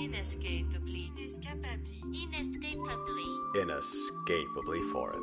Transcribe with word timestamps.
Inescapably. 0.00 1.12
Inescapably. 1.18 2.00
Inescapably. 2.22 3.60
Inescapably 3.60 4.80
foreign. 4.90 5.22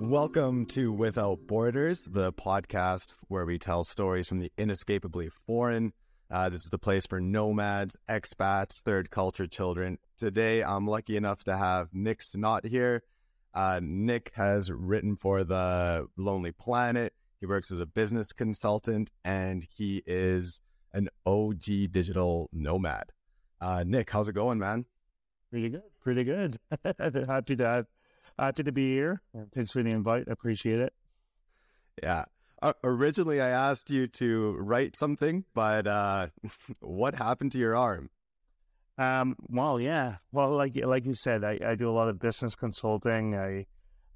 Welcome 0.00 0.66
to 0.66 0.92
Without 0.92 1.46
Borders, 1.46 2.02
the 2.02 2.32
podcast 2.32 3.14
where 3.28 3.46
we 3.46 3.60
tell 3.60 3.84
stories 3.84 4.26
from 4.26 4.40
the 4.40 4.50
inescapably 4.58 5.28
foreign. 5.46 5.92
Uh, 6.32 6.48
this 6.48 6.64
is 6.64 6.70
the 6.70 6.78
place 6.78 7.06
for 7.06 7.20
nomads, 7.20 7.96
expats, 8.10 8.80
third 8.80 9.12
culture 9.12 9.46
children. 9.46 9.98
Today, 10.18 10.64
I'm 10.64 10.88
lucky 10.88 11.16
enough 11.16 11.44
to 11.44 11.56
have 11.56 11.94
Nick 11.94 12.18
Synnott 12.18 12.66
here. 12.66 13.04
Uh, 13.54 13.78
Nick 13.80 14.32
has 14.34 14.68
written 14.68 15.14
for 15.14 15.44
the 15.44 16.08
Lonely 16.16 16.50
Planet. 16.50 17.14
He 17.38 17.46
works 17.46 17.70
as 17.70 17.78
a 17.78 17.86
business 17.86 18.32
consultant 18.32 19.12
and 19.24 19.64
he 19.70 20.02
is 20.06 20.60
an 20.92 21.08
OG 21.24 21.92
digital 21.92 22.50
nomad. 22.52 23.12
Uh, 23.60 23.84
Nick, 23.86 24.10
how's 24.10 24.28
it 24.28 24.34
going, 24.34 24.58
man? 24.58 24.84
Pretty 25.50 25.70
good. 25.70 25.82
Pretty 26.02 26.24
good. 26.24 26.58
happy 27.26 27.56
to 27.56 27.66
have, 27.66 27.86
happy 28.38 28.62
to 28.62 28.72
be 28.72 28.90
here. 28.90 29.22
Thanks 29.52 29.72
for 29.72 29.82
the 29.82 29.90
invite. 29.90 30.24
I 30.28 30.32
appreciate 30.32 30.80
it. 30.80 30.92
Yeah. 32.02 32.26
Uh, 32.60 32.72
originally, 32.82 33.40
I 33.40 33.48
asked 33.48 33.90
you 33.90 34.06
to 34.08 34.56
write 34.58 34.96
something, 34.96 35.44
but 35.54 35.86
uh, 35.86 36.28
what 36.80 37.14
happened 37.14 37.52
to 37.52 37.58
your 37.58 37.76
arm? 37.76 38.10
Um, 38.98 39.36
well, 39.48 39.80
yeah. 39.80 40.16
Well, 40.32 40.50
like 40.50 40.74
like 40.84 41.06
you 41.06 41.14
said, 41.14 41.44
I, 41.44 41.58
I 41.64 41.74
do 41.76 41.88
a 41.88 41.92
lot 41.92 42.08
of 42.08 42.18
business 42.18 42.56
consulting. 42.56 43.36
I, 43.36 43.66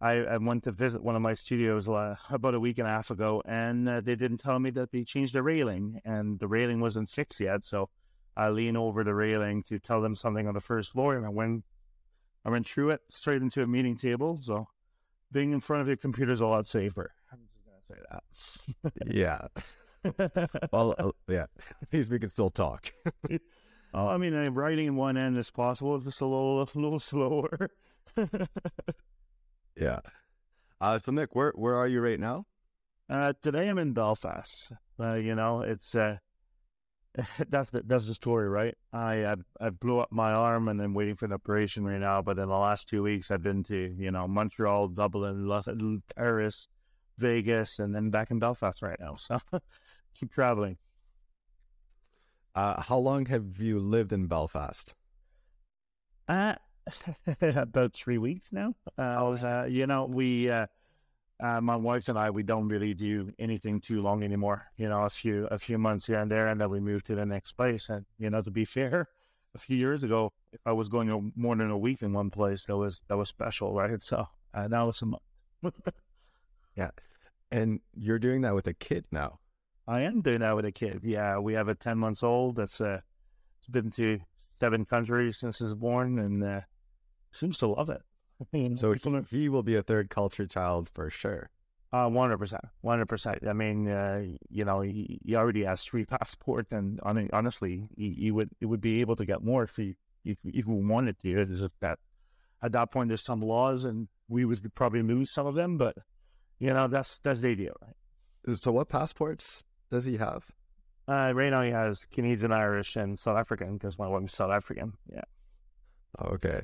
I, 0.00 0.24
I 0.24 0.36
went 0.38 0.64
to 0.64 0.72
visit 0.72 1.04
one 1.04 1.14
of 1.14 1.22
my 1.22 1.34
studios 1.34 1.88
uh, 1.88 2.16
about 2.30 2.54
a 2.54 2.60
week 2.60 2.78
and 2.78 2.88
a 2.88 2.90
half 2.90 3.10
ago, 3.10 3.42
and 3.46 3.88
uh, 3.88 4.00
they 4.00 4.16
didn't 4.16 4.38
tell 4.38 4.58
me 4.58 4.70
that 4.70 4.90
they 4.90 5.04
changed 5.04 5.34
the 5.34 5.42
railing, 5.44 6.00
and 6.04 6.40
the 6.40 6.48
railing 6.48 6.80
wasn't 6.80 7.08
fixed 7.08 7.38
yet. 7.38 7.64
So 7.64 7.90
I 8.36 8.50
lean 8.50 8.76
over 8.76 9.04
the 9.04 9.14
railing 9.14 9.62
to 9.64 9.78
tell 9.78 10.00
them 10.00 10.14
something 10.14 10.46
on 10.48 10.54
the 10.54 10.60
first 10.60 10.92
floor, 10.92 11.16
and 11.16 11.26
I 11.26 11.28
went, 11.28 11.64
I 12.44 12.50
went 12.50 12.66
through 12.66 12.90
it 12.90 13.00
straight 13.08 13.42
into 13.42 13.62
a 13.62 13.66
meeting 13.66 13.96
table. 13.96 14.40
So 14.42 14.68
being 15.30 15.52
in 15.52 15.60
front 15.60 15.82
of 15.82 15.88
your 15.88 15.96
computer 15.96 16.32
is 16.32 16.40
a 16.40 16.46
lot 16.46 16.66
safer. 16.66 17.12
I'm 17.32 17.40
just 17.40 17.64
gonna 17.64 17.82
say 17.88 18.02
that. 18.10 19.14
yeah. 19.14 19.48
well, 20.72 20.94
uh, 20.98 21.10
yeah. 21.28 21.46
At 21.82 21.92
least 21.92 22.10
we 22.10 22.18
can 22.18 22.28
still 22.28 22.50
talk. 22.50 22.92
oh, 23.30 23.38
I 24.08 24.16
mean, 24.16 24.34
I'm 24.34 24.54
writing 24.54 24.86
in 24.86 24.96
one 24.96 25.16
end 25.16 25.36
as 25.36 25.50
possible. 25.50 25.96
It's 25.96 26.04
just 26.04 26.20
a 26.20 26.26
little, 26.26 26.62
a 26.62 26.68
little 26.74 26.98
slower. 26.98 27.70
yeah. 29.76 30.00
Uh, 30.80 30.98
so 30.98 31.12
Nick, 31.12 31.34
where 31.34 31.52
where 31.54 31.76
are 31.76 31.86
you 31.86 32.00
right 32.00 32.18
now? 32.18 32.44
Uh, 33.08 33.32
today 33.42 33.68
I'm 33.68 33.78
in 33.78 33.92
Belfast. 33.92 34.72
Uh, 34.98 35.14
you 35.14 35.34
know, 35.34 35.60
it's 35.60 35.94
uh, 35.94 36.16
that's 37.48 37.70
the, 37.70 37.82
that's 37.86 38.06
the 38.06 38.14
story, 38.14 38.48
right? 38.48 38.74
I, 38.92 39.24
I, 39.26 39.34
I 39.60 39.70
blew 39.70 39.98
up 39.98 40.10
my 40.10 40.32
arm 40.32 40.68
and 40.68 40.80
I'm 40.80 40.94
waiting 40.94 41.16
for 41.16 41.26
an 41.26 41.32
operation 41.32 41.84
right 41.84 42.00
now. 42.00 42.22
But 42.22 42.38
in 42.38 42.48
the 42.48 42.56
last 42.56 42.88
two 42.88 43.02
weeks, 43.02 43.30
I've 43.30 43.42
been 43.42 43.64
to 43.64 43.94
you 43.98 44.10
know 44.10 44.26
Montreal, 44.26 44.88
Dublin, 44.88 45.46
Los, 45.46 45.68
Paris, 46.16 46.68
Vegas, 47.18 47.78
and 47.78 47.94
then 47.94 48.10
back 48.10 48.30
in 48.30 48.38
Belfast 48.38 48.80
right 48.82 48.98
now. 48.98 49.16
So 49.28 49.38
keep 50.14 50.32
traveling. 50.32 50.78
Uh, 52.54 52.82
how 52.82 52.98
long 52.98 53.26
have 53.26 53.58
you 53.58 53.78
lived 53.78 54.12
in 54.12 54.26
Belfast? 54.26 54.94
Uh, 56.28 56.54
about 57.40 57.94
three 57.94 58.18
weeks 58.18 58.48
now. 58.52 58.74
Uh, 58.98 59.14
oh, 59.18 59.32
uh, 59.34 59.64
you 59.64 59.86
know, 59.86 60.04
we 60.04 60.50
uh, 60.50 60.66
uh, 61.42 61.60
my 61.60 61.74
wife 61.74 62.08
and 62.08 62.16
I, 62.16 62.30
we 62.30 62.44
don't 62.44 62.68
really 62.68 62.94
do 62.94 63.32
anything 63.36 63.80
too 63.80 64.00
long 64.00 64.22
anymore. 64.22 64.68
You 64.76 64.88
know, 64.88 65.02
a 65.02 65.10
few 65.10 65.46
a 65.46 65.58
few 65.58 65.76
months 65.76 66.06
here 66.06 66.20
and 66.20 66.30
there, 66.30 66.46
and 66.46 66.60
then 66.60 66.70
we 66.70 66.78
move 66.78 67.02
to 67.04 67.16
the 67.16 67.26
next 67.26 67.52
place. 67.52 67.88
And 67.88 68.06
you 68.16 68.30
know, 68.30 68.42
to 68.42 68.50
be 68.50 68.64
fair, 68.64 69.08
a 69.54 69.58
few 69.58 69.76
years 69.76 70.04
ago, 70.04 70.32
if 70.52 70.60
I 70.64 70.72
was 70.72 70.88
going 70.88 71.10
a, 71.10 71.18
more 71.34 71.56
than 71.56 71.70
a 71.70 71.76
week 71.76 72.00
in 72.00 72.12
one 72.12 72.30
place, 72.30 72.66
that 72.66 72.76
was 72.76 73.02
that 73.08 73.16
was 73.16 73.28
special, 73.28 73.74
right? 73.74 74.00
So 74.00 74.26
uh, 74.54 74.68
now 74.68 74.88
it's 74.88 75.02
a 75.02 75.06
month. 75.06 75.22
yeah, 76.76 76.90
and 77.50 77.80
you're 77.92 78.20
doing 78.20 78.42
that 78.42 78.54
with 78.54 78.68
a 78.68 78.74
kid 78.74 79.06
now. 79.10 79.40
I 79.88 80.02
am 80.02 80.20
doing 80.20 80.40
that 80.40 80.54
with 80.54 80.64
a 80.64 80.72
kid. 80.72 81.00
Yeah, 81.02 81.38
we 81.38 81.54
have 81.54 81.66
a 81.66 81.74
ten 81.74 81.98
months 81.98 82.22
old. 82.22 82.54
That's 82.54 82.80
uh, 82.80 83.00
it's 83.58 83.66
been 83.66 83.90
to 83.92 84.20
seven 84.60 84.84
countries 84.84 85.38
since 85.38 85.58
he's 85.58 85.74
born, 85.74 86.20
and 86.20 86.44
uh, 86.44 86.60
seems 87.32 87.58
to 87.58 87.66
love 87.66 87.90
it. 87.90 88.02
So 88.76 88.92
he, 88.92 89.00
he 89.30 89.48
will 89.48 89.62
be 89.62 89.74
a 89.74 89.82
third 89.82 90.10
culture 90.10 90.46
child 90.46 90.90
for 90.94 91.10
sure. 91.10 91.50
Uh, 91.92 92.08
one 92.08 92.28
hundred 92.28 92.38
percent, 92.38 92.64
one 92.80 92.94
hundred 92.94 93.08
percent. 93.08 93.46
I 93.46 93.52
mean, 93.52 93.88
uh, 93.88 94.24
you 94.48 94.64
know, 94.64 94.80
he, 94.80 95.20
he, 95.24 95.36
already 95.36 95.64
has 95.64 95.84
three 95.84 96.04
passports, 96.06 96.72
and 96.72 96.98
honestly, 97.02 97.88
he, 97.96 98.14
he, 98.18 98.30
would 98.30 98.50
he 98.60 98.66
would 98.66 98.80
be 98.80 99.00
able 99.00 99.16
to 99.16 99.26
get 99.26 99.44
more 99.44 99.64
if 99.64 99.76
he 99.76 99.96
if, 100.24 100.38
if 100.44 100.64
he 100.64 100.72
wanted 100.72 101.18
to. 101.20 101.42
It's 101.42 101.60
just 101.60 101.72
that 101.80 101.98
at 102.62 102.72
that 102.72 102.90
point, 102.92 103.08
there's 103.08 103.22
some 103.22 103.42
laws, 103.42 103.84
and 103.84 104.08
we 104.28 104.44
would 104.44 104.74
probably 104.74 105.02
lose 105.02 105.30
some 105.30 105.46
of 105.46 105.54
them. 105.54 105.76
But 105.76 105.96
you 106.58 106.72
know, 106.72 106.88
that's 106.88 107.18
that's 107.18 107.40
the 107.40 107.48
idea, 107.48 107.72
right? 107.82 108.58
So, 108.58 108.72
what 108.72 108.88
passports 108.88 109.62
does 109.90 110.04
he 110.04 110.16
have? 110.16 110.44
Uh, 111.08 111.32
right 111.34 111.50
now, 111.50 111.62
he 111.62 111.70
has 111.70 112.06
Canadian, 112.06 112.52
Irish, 112.52 112.96
and 112.96 113.18
South 113.18 113.36
African 113.36 113.74
because 113.74 113.98
my 113.98 114.06
wife's 114.06 114.34
South 114.34 114.50
African. 114.50 114.94
Yeah. 115.12 115.24
Okay. 116.20 116.62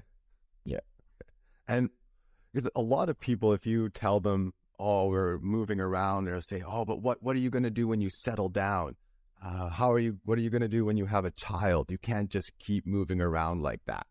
And 1.68 1.90
a 2.74 2.80
lot 2.80 3.08
of 3.08 3.20
people, 3.20 3.52
if 3.52 3.66
you 3.66 3.88
tell 3.90 4.20
them, 4.20 4.54
"Oh, 4.78 5.08
we're 5.08 5.38
moving 5.38 5.80
around," 5.80 6.24
they'll 6.24 6.40
say, 6.40 6.62
"Oh, 6.66 6.84
but 6.84 7.00
what 7.02 7.22
what 7.22 7.36
are 7.36 7.38
you 7.38 7.50
going 7.50 7.64
to 7.64 7.70
do 7.70 7.86
when 7.86 8.00
you 8.00 8.08
settle 8.10 8.48
down? 8.48 8.96
Uh, 9.42 9.68
how 9.68 9.92
are 9.92 9.98
you? 9.98 10.18
What 10.24 10.38
are 10.38 10.40
you 10.40 10.50
going 10.50 10.62
to 10.62 10.68
do 10.68 10.84
when 10.84 10.96
you 10.96 11.06
have 11.06 11.24
a 11.24 11.30
child? 11.30 11.90
You 11.90 11.98
can't 11.98 12.30
just 12.30 12.58
keep 12.58 12.86
moving 12.86 13.20
around 13.20 13.62
like 13.62 13.82
that, 13.86 14.06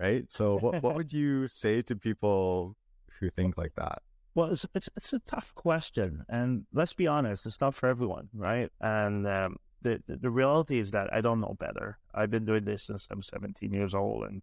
right?" 0.00 0.30
So, 0.32 0.58
what 0.58 0.82
what 0.82 0.96
would 0.96 1.12
you 1.12 1.46
say 1.46 1.80
to 1.82 1.96
people 1.96 2.76
who 3.20 3.30
think 3.30 3.56
like 3.56 3.74
that? 3.76 4.02
Well, 4.34 4.52
it's, 4.52 4.66
it's 4.74 4.90
it's 4.96 5.12
a 5.12 5.20
tough 5.20 5.54
question, 5.54 6.24
and 6.28 6.66
let's 6.72 6.92
be 6.92 7.06
honest, 7.06 7.46
it's 7.46 7.60
not 7.60 7.74
for 7.74 7.88
everyone, 7.88 8.28
right? 8.34 8.70
And 8.80 9.26
um, 9.26 9.56
the, 9.80 10.02
the 10.06 10.16
the 10.16 10.30
reality 10.30 10.78
is 10.78 10.90
that 10.90 11.12
I 11.12 11.20
don't 11.20 11.40
know 11.40 11.56
better. 11.58 11.98
I've 12.12 12.30
been 12.30 12.44
doing 12.44 12.64
this 12.64 12.82
since 12.82 13.06
I'm 13.10 13.22
17 13.22 13.72
years 13.72 13.94
old, 13.94 14.24
and 14.24 14.42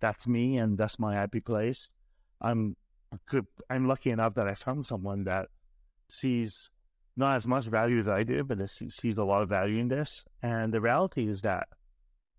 that's 0.00 0.26
me, 0.26 0.56
and 0.56 0.78
that's 0.78 0.98
my 0.98 1.14
happy 1.14 1.40
place. 1.40 1.90
I'm 2.44 2.76
good. 3.26 3.46
I'm 3.70 3.88
lucky 3.88 4.10
enough 4.10 4.34
that 4.34 4.46
I 4.46 4.54
found 4.54 4.84
someone 4.84 5.24
that 5.24 5.48
sees 6.08 6.70
not 7.16 7.36
as 7.36 7.46
much 7.46 7.66
value 7.66 7.98
as 7.98 8.08
I 8.08 8.22
do, 8.22 8.44
but 8.44 8.60
it 8.60 8.70
sees 8.70 9.16
a 9.16 9.24
lot 9.24 9.42
of 9.42 9.48
value 9.48 9.78
in 9.78 9.88
this. 9.88 10.24
And 10.42 10.72
the 10.72 10.80
reality 10.80 11.28
is 11.28 11.42
that, 11.42 11.68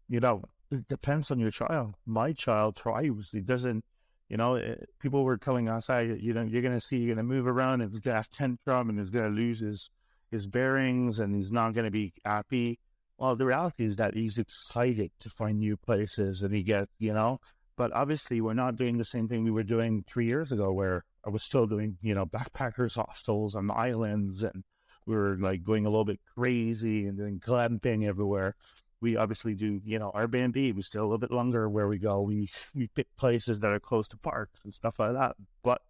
you 0.07 0.19
know, 0.19 0.43
it 0.71 0.87
depends 0.87 1.31
on 1.31 1.39
your 1.39 1.51
child. 1.51 1.95
My 2.05 2.33
child 2.33 2.75
thrives. 2.75 3.31
He 3.31 3.41
doesn't, 3.41 3.85
you 4.29 4.37
know, 4.37 4.55
it, 4.55 4.89
people 4.99 5.23
were 5.23 5.37
telling 5.37 5.69
us, 5.69 5.89
I, 5.89 6.01
you 6.01 6.33
know, 6.33 6.43
you're 6.43 6.61
going 6.61 6.77
to 6.77 6.85
see, 6.85 6.97
you're 6.97 7.15
going 7.15 7.25
to 7.25 7.35
move 7.35 7.47
around 7.47 7.81
and 7.81 7.91
he's 7.91 8.01
going 8.01 8.13
to 8.13 8.17
have 8.17 8.29
tantrum 8.29 8.89
and 8.89 8.99
he's 8.99 9.09
going 9.09 9.29
to 9.29 9.35
lose 9.35 9.59
his, 9.59 9.89
his 10.29 10.45
bearings 10.45 11.19
and 11.19 11.35
he's 11.35 11.51
not 11.51 11.73
going 11.73 11.85
to 11.85 11.91
be 11.91 12.13
happy. 12.25 12.79
Well, 13.17 13.37
the 13.37 13.45
reality 13.45 13.85
is 13.85 13.95
that 13.95 14.13
he's 14.13 14.37
excited 14.37 15.11
to 15.21 15.29
find 15.29 15.59
new 15.59 15.77
places 15.77 16.41
and 16.41 16.53
he 16.53 16.63
gets, 16.63 16.91
you 16.99 17.13
know, 17.13 17.39
but 17.77 17.91
obviously, 17.93 18.41
we're 18.41 18.53
not 18.53 18.75
doing 18.75 18.97
the 18.97 19.05
same 19.05 19.27
thing 19.27 19.43
we 19.43 19.51
were 19.51 19.63
doing 19.63 20.03
three 20.07 20.25
years 20.25 20.51
ago, 20.51 20.71
where 20.71 21.03
I 21.25 21.29
was 21.29 21.43
still 21.43 21.67
doing, 21.67 21.97
you 22.01 22.13
know, 22.13 22.25
backpackers 22.25 22.95
hostels 22.95 23.55
on 23.55 23.67
the 23.67 23.73
islands, 23.73 24.43
and 24.43 24.63
we 25.05 25.15
were 25.15 25.37
like 25.39 25.63
going 25.63 25.85
a 25.85 25.89
little 25.89 26.05
bit 26.05 26.19
crazy 26.35 27.07
and 27.07 27.17
doing 27.17 27.39
glamping 27.39 28.07
everywhere. 28.07 28.55
We 29.01 29.17
obviously 29.17 29.55
do, 29.55 29.81
you 29.83 29.99
know, 29.99 30.11
Airbnb. 30.15 30.73
We 30.73 30.81
stay 30.81 30.99
a 30.99 31.03
little 31.03 31.17
bit 31.17 31.31
longer 31.31 31.69
where 31.69 31.87
we 31.87 31.97
go. 31.97 32.21
We 32.21 32.49
we 32.73 32.87
pick 32.87 33.07
places 33.17 33.59
that 33.59 33.71
are 33.71 33.79
close 33.79 34.07
to 34.09 34.17
parks 34.17 34.63
and 34.63 34.73
stuff 34.73 34.99
like 34.99 35.13
that. 35.13 35.35
But 35.63 35.81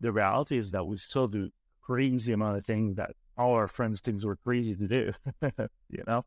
the 0.00 0.12
reality 0.12 0.58
is 0.58 0.70
that 0.72 0.86
we 0.86 0.98
still 0.98 1.28
do 1.28 1.50
crazy 1.80 2.32
amount 2.32 2.58
of 2.58 2.66
things 2.66 2.96
that 2.96 3.16
all 3.36 3.54
our 3.54 3.68
friends 3.68 4.00
think 4.00 4.22
we're 4.22 4.36
crazy 4.36 4.74
to 4.76 4.86
do. 4.86 5.12
you 5.88 6.04
know. 6.06 6.24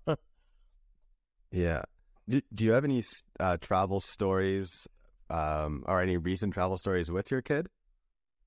Yeah. 1.51 1.83
Do, 2.27 2.41
do 2.53 2.65
you 2.65 2.71
have 2.71 2.83
any 2.83 3.03
uh, 3.39 3.57
travel 3.57 3.99
stories 3.99 4.87
um, 5.29 5.83
or 5.87 6.01
any 6.01 6.17
recent 6.17 6.53
travel 6.53 6.77
stories 6.77 7.11
with 7.11 7.31
your 7.31 7.41
kid? 7.41 7.67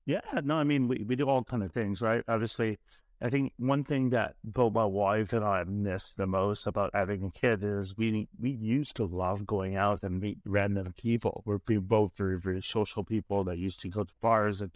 Yeah, 0.05 0.21
no, 0.43 0.55
I 0.55 0.63
mean, 0.63 0.87
we, 0.87 1.03
we 1.07 1.15
do 1.15 1.29
all 1.29 1.43
kind 1.43 1.61
of 1.63 1.71
things, 1.71 2.01
right? 2.01 2.23
Obviously, 2.27 2.79
I 3.21 3.29
think 3.29 3.53
one 3.57 3.83
thing 3.83 4.11
that 4.11 4.35
both 4.43 4.73
my 4.73 4.85
wife 4.85 5.33
and 5.33 5.43
I 5.43 5.63
miss 5.65 6.13
the 6.13 6.25
most 6.25 6.65
about 6.65 6.91
having 6.93 7.25
a 7.25 7.31
kid 7.31 7.63
is 7.63 7.97
we 7.97 8.29
we 8.39 8.51
used 8.51 8.95
to 8.95 9.05
love 9.05 9.45
going 9.45 9.75
out 9.75 10.03
and 10.03 10.21
meet 10.21 10.39
random 10.45 10.93
people. 10.97 11.43
We're 11.45 11.59
both 11.59 12.13
very 12.15 12.39
very 12.39 12.61
social 12.61 13.03
people 13.03 13.43
that 13.43 13.57
used 13.57 13.81
to 13.81 13.89
go 13.89 14.05
to 14.05 14.13
bars 14.21 14.61
and 14.61 14.71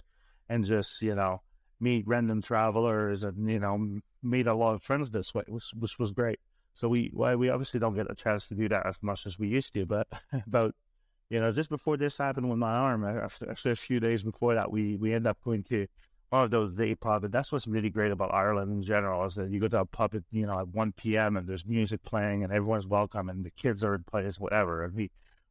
and 0.50 0.66
just 0.66 1.02
you 1.02 1.16
know 1.16 1.42
meet 1.80 2.06
random 2.06 2.42
travelers 2.42 3.24
and 3.24 3.50
you 3.50 3.60
know 3.60 4.00
meet 4.22 4.48
a 4.48 4.54
lot 4.54 4.76
of 4.76 4.84
friends 4.84 5.10
this 5.12 5.34
way, 5.34 5.44
which 5.48 5.72
which 5.80 5.98
was 5.98 6.12
great. 6.12 6.40
So 6.74 6.90
we 6.90 7.12
well, 7.14 7.38
we 7.38 7.50
obviously 7.50 7.80
don't 7.80 7.96
get 7.96 8.12
a 8.12 8.16
chance 8.16 8.48
to 8.48 8.56
do 8.56 8.68
that 8.70 8.86
as 8.86 8.98
much 9.02 9.26
as 9.26 9.40
we 9.40 9.48
used 9.48 9.74
to, 9.76 9.86
but 9.86 10.08
about 10.48 10.76
you 11.34 11.40
know, 11.40 11.52
just 11.52 11.72
before 11.72 11.98
this 11.98 12.20
happened 12.20 12.48
with 12.48 12.60
my 12.60 12.72
arm, 12.72 13.04
after 13.04 13.72
a 13.72 13.76
few 13.76 14.00
days 14.00 14.22
before 14.22 14.54
that, 14.54 14.72
we 14.72 14.98
we 14.98 15.16
end 15.16 15.26
up 15.26 15.40
going 15.44 15.64
to 15.64 15.88
one 16.30 16.44
of 16.44 16.52
those 16.52 16.74
day 16.74 16.94
pub, 16.94 17.24
and 17.24 17.34
that's 17.34 17.52
what's 17.52 17.66
really 17.66 17.90
great 17.90 18.12
about 18.12 18.32
Ireland 18.32 18.72
in 18.72 18.84
general 18.84 19.26
is 19.26 19.34
that 19.34 19.50
you 19.50 19.60
go 19.60 19.68
to 19.68 19.80
a 19.80 19.86
pub 19.86 20.14
at 20.14 20.22
you 20.30 20.46
know 20.46 20.60
at 20.60 20.68
one 20.68 20.92
p.m. 20.92 21.36
and 21.36 21.48
there's 21.48 21.66
music 21.66 22.04
playing 22.04 22.44
and 22.44 22.54
everyone's 22.54 22.86
welcome 22.86 23.30
and 23.30 23.44
the 23.44 23.50
kids 23.50 23.84
are 23.84 23.96
in 23.96 24.04
place, 24.04 24.40
whatever. 24.40 24.84
And 24.84 24.94
we 24.94 25.10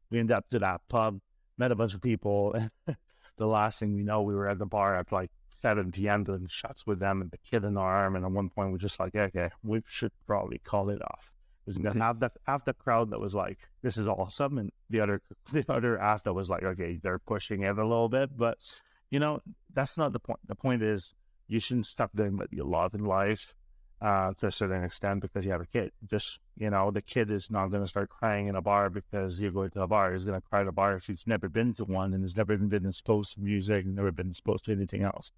we 0.09 0.19
ended 0.19 0.37
up 0.37 0.47
to 0.51 0.59
that 0.59 0.79
pub, 0.87 1.19
met 1.57 1.73
a 1.73 1.75
bunch 1.75 1.93
of 1.93 2.01
people. 2.01 2.55
the 3.37 3.45
last 3.45 3.79
thing 3.79 3.93
we 3.93 4.03
know, 4.03 4.21
we 4.21 4.35
were 4.35 4.47
at 4.47 4.59
the 4.59 4.65
bar 4.65 4.95
at 4.95 5.11
like 5.11 5.31
7 5.61 5.91
p.m. 5.91 6.23
doing 6.23 6.47
shots 6.49 6.87
with 6.87 6.99
them 6.99 7.21
and 7.21 7.29
the 7.29 7.39
kid 7.39 7.65
in 7.65 7.75
our 7.75 7.93
arm. 7.93 8.15
And 8.15 8.23
at 8.23 8.31
one 8.31 8.49
point, 8.49 8.71
we're 8.71 8.77
just 8.77 9.01
like, 9.01 9.15
okay, 9.15 9.49
we 9.61 9.81
should 9.85 10.13
probably 10.25 10.59
call 10.59 10.89
it 10.89 11.01
off. 11.01 11.33
Because 11.65 11.79
we 11.79 11.99
have 11.99 12.19
the 12.19 12.31
half 12.45 12.65
the 12.65 12.73
crowd 12.73 13.11
that 13.11 13.19
was 13.19 13.33
like, 13.33 13.59
"This 13.81 13.97
is 13.97 14.07
awesome," 14.07 14.57
and 14.57 14.71
the 14.89 14.99
other 14.99 15.21
the 15.51 15.65
other 15.69 15.97
half 15.97 16.23
that 16.23 16.33
was 16.33 16.49
like, 16.49 16.63
"Okay, 16.63 16.99
they're 17.01 17.19
pushing 17.19 17.63
it 17.63 17.77
a 17.77 17.87
little 17.87 18.09
bit." 18.09 18.37
But 18.37 18.81
you 19.09 19.19
know, 19.19 19.41
that's 19.73 19.97
not 19.97 20.11
the 20.13 20.19
point. 20.19 20.39
The 20.47 20.55
point 20.55 20.81
is, 20.81 21.13
you 21.47 21.59
shouldn't 21.59 21.87
stop 21.87 22.11
doing 22.15 22.37
what 22.37 22.51
you 22.51 22.63
love 22.63 22.93
in 22.93 23.05
life 23.05 23.55
uh, 24.03 24.33
to 24.39 24.47
a 24.47 24.51
certain 24.51 24.83
extent 24.83 25.21
because 25.21 25.45
you 25.45 25.51
have 25.51 25.61
a 25.61 25.65
kid. 25.65 25.91
Just, 26.09 26.39
you 26.57 26.69
know, 26.69 26.91
the 26.91 27.01
kid 27.01 27.31
is 27.31 27.49
not 27.49 27.67
going 27.67 27.83
to 27.83 27.87
start 27.87 28.09
crying 28.09 28.47
in 28.47 28.55
a 28.55 28.61
bar 28.61 28.89
because 28.89 29.39
you're 29.39 29.51
going 29.51 29.69
to 29.71 29.81
a 29.81 29.87
bar. 29.87 30.13
He's 30.13 30.25
going 30.25 30.39
to 30.39 30.47
cry 30.47 30.61
at 30.61 30.67
a 30.67 30.71
bar 30.71 30.95
if 30.97 31.07
he's 31.07 31.25
never 31.25 31.47
been 31.47 31.73
to 31.75 31.85
one 31.85 32.13
and 32.13 32.23
has 32.23 32.35
never 32.35 32.53
even 32.53 32.67
been 32.67 32.85
exposed 32.85 33.35
to 33.35 33.41
music, 33.41 33.85
never 33.85 34.11
been 34.11 34.31
exposed 34.31 34.65
to 34.65 34.73
anything 34.73 35.03
else. 35.03 35.31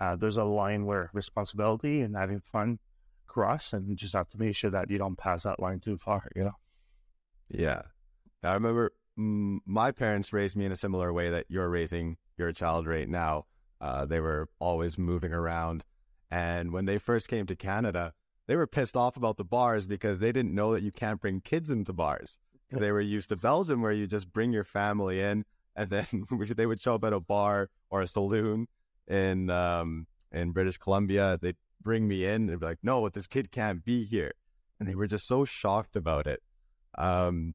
Uh, 0.00 0.16
there's 0.16 0.36
a 0.36 0.44
line 0.44 0.86
where 0.86 1.10
responsibility 1.12 2.00
and 2.00 2.16
having 2.16 2.40
fun 2.40 2.78
cross, 3.30 3.72
and 3.72 3.96
just 3.96 4.14
have 4.14 4.28
to 4.30 4.38
make 4.38 4.56
sure 4.56 4.70
that 4.70 4.90
you 4.90 4.98
don't 4.98 5.16
pass 5.16 5.44
that 5.44 5.60
line 5.60 5.80
too 5.80 5.96
far, 5.96 6.28
you 6.34 6.44
know? 6.44 6.56
Yeah. 7.48 7.82
I 8.42 8.54
remember 8.54 8.92
my 9.16 9.92
parents 9.92 10.32
raised 10.32 10.56
me 10.56 10.64
in 10.64 10.72
a 10.72 10.76
similar 10.76 11.12
way 11.12 11.30
that 11.30 11.46
you're 11.48 11.68
raising 11.68 12.16
your 12.36 12.52
child 12.52 12.86
right 12.86 13.08
now. 13.08 13.46
Uh, 13.80 14.04
they 14.04 14.20
were 14.20 14.48
always 14.58 14.98
moving 14.98 15.32
around. 15.32 15.84
And 16.30 16.72
when 16.72 16.86
they 16.86 16.98
first 16.98 17.28
came 17.28 17.46
to 17.46 17.56
Canada, 17.56 18.12
they 18.46 18.56
were 18.56 18.66
pissed 18.66 18.96
off 18.96 19.16
about 19.16 19.36
the 19.36 19.44
bars 19.44 19.86
because 19.86 20.18
they 20.18 20.32
didn't 20.32 20.54
know 20.54 20.72
that 20.72 20.82
you 20.82 20.90
can't 20.90 21.20
bring 21.20 21.40
kids 21.40 21.70
into 21.70 21.92
bars. 21.92 22.38
They 22.72 22.92
were 22.92 23.00
used 23.00 23.30
to 23.30 23.36
Belgium 23.36 23.82
where 23.82 23.92
you 23.92 24.06
just 24.06 24.32
bring 24.32 24.52
your 24.52 24.64
family 24.64 25.20
in 25.20 25.44
and 25.74 25.90
then 25.90 26.06
they 26.56 26.66
would 26.66 26.80
show 26.80 26.94
up 26.94 27.04
at 27.04 27.12
a 27.12 27.20
bar 27.20 27.68
or 27.90 28.02
a 28.02 28.06
saloon 28.06 28.68
in 29.08 29.50
um, 29.50 30.06
in 30.32 30.52
British 30.52 30.78
Columbia. 30.78 31.38
They'd 31.40 31.56
bring 31.82 32.06
me 32.06 32.24
in 32.24 32.48
and 32.48 32.60
be 32.60 32.66
like, 32.66 32.78
no, 32.82 33.08
this 33.08 33.26
kid 33.26 33.50
can't 33.50 33.84
be 33.84 34.04
here. 34.04 34.32
And 34.78 34.88
they 34.88 34.94
were 34.94 35.06
just 35.06 35.26
so 35.26 35.44
shocked 35.44 35.96
about 35.96 36.26
it. 36.26 36.40
Um, 36.96 37.54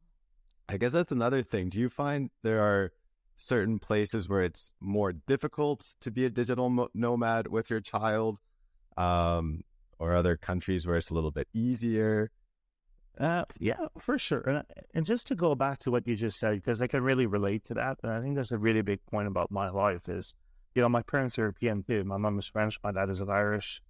I 0.68 0.78
guess 0.78 0.94
that's 0.94 1.12
another 1.12 1.44
thing. 1.44 1.70
Do 1.70 1.80
you 1.80 1.90
find 1.90 2.30
there 2.44 2.62
are 2.62 2.92
certain 3.38 3.80
places 3.80 4.30
where 4.30 4.44
it's 4.44 4.72
more 4.80 5.12
difficult 5.12 5.94
to 6.02 6.12
be 6.12 6.26
a 6.26 6.30
digital 6.30 6.70
mo- 6.70 6.90
nomad 6.94 7.48
with 7.48 7.70
your 7.70 7.82
child, 7.82 8.40
um, 8.98 9.62
or 10.00 10.16
other 10.16 10.38
countries 10.38 10.86
where 10.86 10.98
it's 10.98 11.10
a 11.10 11.14
little 11.14 11.32
bit 11.32 11.48
easier? 11.54 12.32
Uh, 13.20 13.46
yeah, 13.60 13.88
for 13.98 14.18
sure. 14.18 14.42
And, 14.42 14.64
and 14.94 15.06
just 15.06 15.28
to 15.28 15.36
go 15.36 15.56
back 15.56 15.80
to 15.80 15.92
what 15.92 16.08
you 16.08 16.16
just 16.16 16.38
said, 16.38 16.56
because 16.56 16.82
I 16.82 16.88
can 16.88 17.02
really 17.04 17.26
relate 17.26 17.64
to 17.66 17.74
that. 17.76 17.98
And 18.04 18.12
I 18.12 18.22
think 18.22 18.36
that's 18.36 18.52
a 18.52 18.58
really 18.58 18.82
big 18.82 19.06
point 19.06 19.28
about 19.28 19.52
my 19.52 19.70
life 19.70 20.10
is, 20.10 20.34
you 20.74 20.82
know, 20.82 20.90
my 20.90 21.02
parents 21.02 21.38
are 21.38 21.44
European 21.44 21.84
too. 21.84 22.04
My 22.04 22.18
mom 22.18 22.38
is 22.40 22.48
French, 22.48 22.78
my 22.84 22.92
dad 22.92 23.10
is 23.10 23.22
Irish. 23.22 23.82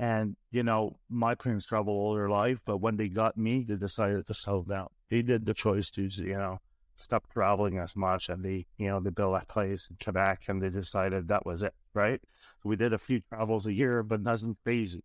And, 0.00 0.36
you 0.50 0.62
know, 0.62 0.96
my 1.10 1.34
parents 1.34 1.66
traveled 1.66 1.94
all 1.94 2.14
their 2.14 2.30
life, 2.30 2.58
but 2.64 2.78
when 2.78 2.96
they 2.96 3.08
got 3.08 3.36
me, 3.36 3.66
they 3.68 3.76
decided 3.76 4.26
to 4.26 4.32
settle 4.32 4.62
down. 4.62 4.88
They 5.10 5.20
did 5.20 5.44
the 5.44 5.52
choice 5.52 5.90
to, 5.90 6.02
you 6.04 6.38
know, 6.38 6.60
stop 6.96 7.30
traveling 7.30 7.76
as 7.76 7.94
much 7.94 8.30
and 8.30 8.42
they, 8.42 8.64
you 8.78 8.88
know, 8.88 9.00
they 9.00 9.10
built 9.10 9.42
a 9.42 9.44
place 9.44 9.88
in 9.90 9.98
Quebec 10.02 10.44
and 10.48 10.62
they 10.62 10.70
decided 10.70 11.28
that 11.28 11.44
was 11.44 11.62
it, 11.62 11.74
right? 11.92 12.18
We 12.64 12.76
did 12.76 12.94
a 12.94 12.98
few 12.98 13.20
travels 13.20 13.66
a 13.66 13.74
year, 13.74 14.02
but 14.02 14.22
nothing 14.22 14.56
crazy. 14.64 15.04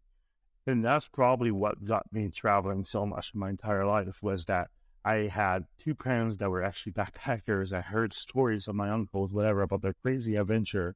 And 0.66 0.82
that's 0.82 1.10
probably 1.10 1.52
what 1.52 1.84
got 1.84 2.06
me 2.14 2.30
traveling 2.30 2.86
so 2.86 3.06
much 3.06 3.32
in 3.34 3.42
my 3.42 3.50
entire 3.50 3.86
life 3.86 4.24
was 4.24 4.46
that 4.46 4.70
I 5.04 5.28
had 5.28 5.66
two 5.78 5.94
parents 5.94 6.38
that 6.38 6.50
were 6.50 6.64
actually 6.64 6.94
backpackers. 6.94 7.74
I 7.74 7.82
heard 7.82 8.14
stories 8.14 8.66
of 8.70 8.76
my 8.76 8.90
uncles, 8.90 9.34
whatever, 9.34 9.64
about 9.64 9.82
their 9.82 9.96
crazy 10.02 10.38
adventure. 10.38 10.96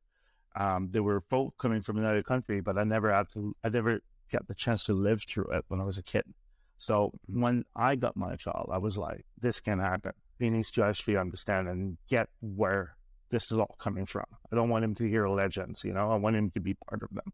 Um, 0.55 0.89
they 0.91 0.99
were 0.99 1.21
both 1.21 1.57
coming 1.57 1.81
from 1.81 1.97
another 1.97 2.23
country, 2.23 2.61
but 2.61 2.77
I 2.77 2.83
never 2.83 3.13
had 3.13 3.27
to, 3.33 3.55
I 3.63 3.69
never 3.69 4.01
got 4.31 4.47
the 4.47 4.55
chance 4.55 4.83
to 4.85 4.93
live 4.93 5.23
through 5.23 5.51
it 5.51 5.65
when 5.67 5.79
I 5.79 5.83
was 5.83 5.97
a 5.97 6.03
kid. 6.03 6.23
So 6.77 7.11
when 7.27 7.65
I 7.75 7.95
got 7.95 8.15
my 8.15 8.35
child, 8.35 8.69
I 8.71 8.77
was 8.77 8.97
like, 8.97 9.25
this 9.39 9.59
can 9.59 9.79
happen 9.79 10.13
he 10.39 10.49
needs 10.49 10.71
to 10.71 10.83
actually 10.83 11.17
understand 11.17 11.67
and 11.67 11.97
get 12.07 12.29
where 12.41 12.95
this 13.29 13.51
is 13.51 13.57
all 13.57 13.75
coming 13.77 14.05
from. 14.05 14.25
I 14.51 14.55
don't 14.55 14.69
want 14.69 14.85
him 14.85 14.95
to 14.95 15.07
hear 15.07 15.27
legends, 15.27 15.83
you 15.83 15.93
know, 15.93 16.11
I 16.11 16.15
want 16.15 16.35
him 16.35 16.49
to 16.51 16.59
be 16.59 16.73
part 16.73 17.03
of 17.03 17.09
them. 17.13 17.31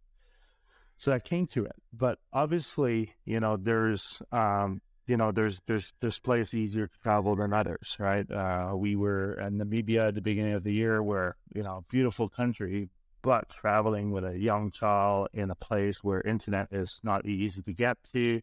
So 0.98 1.12
that 1.12 1.24
came 1.24 1.48
to 1.48 1.66
it. 1.66 1.76
But 1.94 2.20
obviously, 2.34 3.14
you 3.26 3.40
know, 3.40 3.58
there's 3.58 4.22
um, 4.32 4.82
you 5.08 5.18
know, 5.18 5.32
there's 5.32 5.62
there's 5.68 5.94
there's 6.00 6.20
places 6.20 6.56
easier 6.56 6.88
to 6.88 7.00
travel 7.04 7.36
than 7.36 7.54
others, 7.54 7.96
right? 8.00 8.30
Uh, 8.30 8.74
we 8.76 8.96
were 8.96 9.40
in 9.40 9.60
Namibia 9.60 10.08
at 10.08 10.16
the 10.16 10.22
beginning 10.22 10.54
of 10.54 10.64
the 10.64 10.74
year 10.74 11.04
where, 11.04 11.36
you 11.54 11.64
know, 11.64 11.86
beautiful 11.90 12.28
country, 12.28 12.90
but 13.26 13.50
traveling 13.50 14.12
with 14.12 14.24
a 14.24 14.38
young 14.38 14.70
child 14.70 15.30
in 15.34 15.50
a 15.50 15.56
place 15.56 16.04
where 16.04 16.22
internet 16.22 16.68
is 16.72 17.02
not 17.04 17.26
easy 17.26 17.60
to 17.64 17.74
get 17.74 17.98
to. 18.14 18.40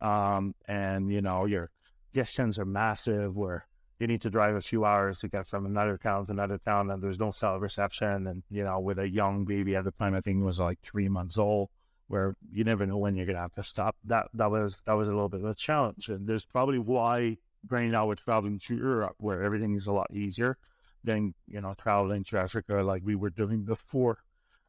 Um, 0.00 0.54
and 0.66 1.12
you 1.12 1.20
know, 1.20 1.44
your 1.44 1.70
distance 2.14 2.58
are 2.58 2.64
massive 2.64 3.36
where 3.36 3.66
you 3.98 4.06
need 4.06 4.22
to 4.22 4.30
drive 4.30 4.54
a 4.54 4.62
few 4.62 4.86
hours 4.86 5.18
to 5.18 5.28
get 5.28 5.46
from 5.46 5.66
another 5.66 5.98
town 5.98 6.24
to 6.24 6.32
another 6.32 6.56
town, 6.56 6.90
and 6.90 7.02
there's 7.02 7.20
no 7.20 7.32
cell 7.32 7.60
reception. 7.60 8.26
And 8.26 8.42
you 8.50 8.64
know, 8.64 8.80
with 8.80 8.98
a 8.98 9.06
young 9.06 9.44
baby 9.44 9.76
at 9.76 9.84
the 9.84 9.90
time, 9.90 10.14
I 10.14 10.22
think 10.22 10.40
it 10.40 10.44
was 10.44 10.58
like 10.58 10.80
three 10.80 11.10
months 11.10 11.36
old, 11.36 11.68
where 12.08 12.34
you 12.50 12.64
never 12.64 12.86
know 12.86 12.96
when 12.96 13.16
you're 13.16 13.26
gonna 13.26 13.40
have 13.40 13.54
to 13.56 13.62
stop. 13.62 13.94
That 14.04 14.28
that 14.32 14.50
was 14.50 14.80
that 14.86 14.94
was 14.94 15.06
a 15.06 15.12
little 15.12 15.28
bit 15.28 15.40
of 15.40 15.50
a 15.50 15.54
challenge, 15.54 16.08
and 16.08 16.26
there's 16.26 16.46
probably 16.46 16.78
why 16.78 17.36
right 17.68 17.90
now 17.90 18.06
we're 18.06 18.14
traveling 18.14 18.58
to 18.60 18.74
Europe, 18.74 19.16
where 19.18 19.42
everything 19.42 19.74
is 19.74 19.86
a 19.86 19.92
lot 19.92 20.08
easier 20.14 20.56
than 21.04 21.34
you 21.46 21.60
know 21.60 21.74
traveling 21.74 22.24
to 22.24 22.38
Africa 22.38 22.82
like 22.82 23.02
we 23.04 23.14
were 23.14 23.30
doing 23.30 23.64
before 23.64 24.18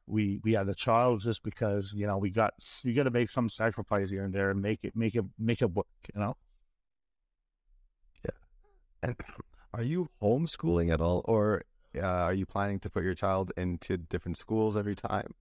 we 0.07 0.39
we 0.43 0.53
had 0.53 0.69
a 0.69 0.75
child 0.75 1.21
just 1.21 1.41
because 1.41 1.93
you 1.95 2.05
know 2.05 2.17
we 2.17 2.29
got 2.29 2.53
you 2.83 2.93
got 2.93 3.03
to 3.03 3.11
make 3.11 3.29
some 3.29 3.49
sacrifice 3.49 4.09
here 4.09 4.23
and 4.23 4.33
there 4.33 4.51
and 4.51 4.61
make 4.61 4.83
it 4.83 4.95
make 4.95 5.15
it 5.15 5.25
make 5.39 5.61
it 5.61 5.71
work 5.71 5.87
you 6.13 6.19
know 6.19 6.35
yeah 8.23 8.37
and 9.01 9.15
are 9.75 9.83
you 9.83 10.07
homeschooling 10.21 10.91
at 10.91 11.01
all, 11.01 11.21
or 11.25 11.63
uh, 11.97 11.99
are 12.01 12.33
you 12.33 12.45
planning 12.45 12.79
to 12.79 12.89
put 12.89 13.03
your 13.03 13.13
child 13.13 13.51
into 13.57 13.97
different 13.97 14.37
schools 14.37 14.77
every 14.77 14.95
time? 14.95 15.33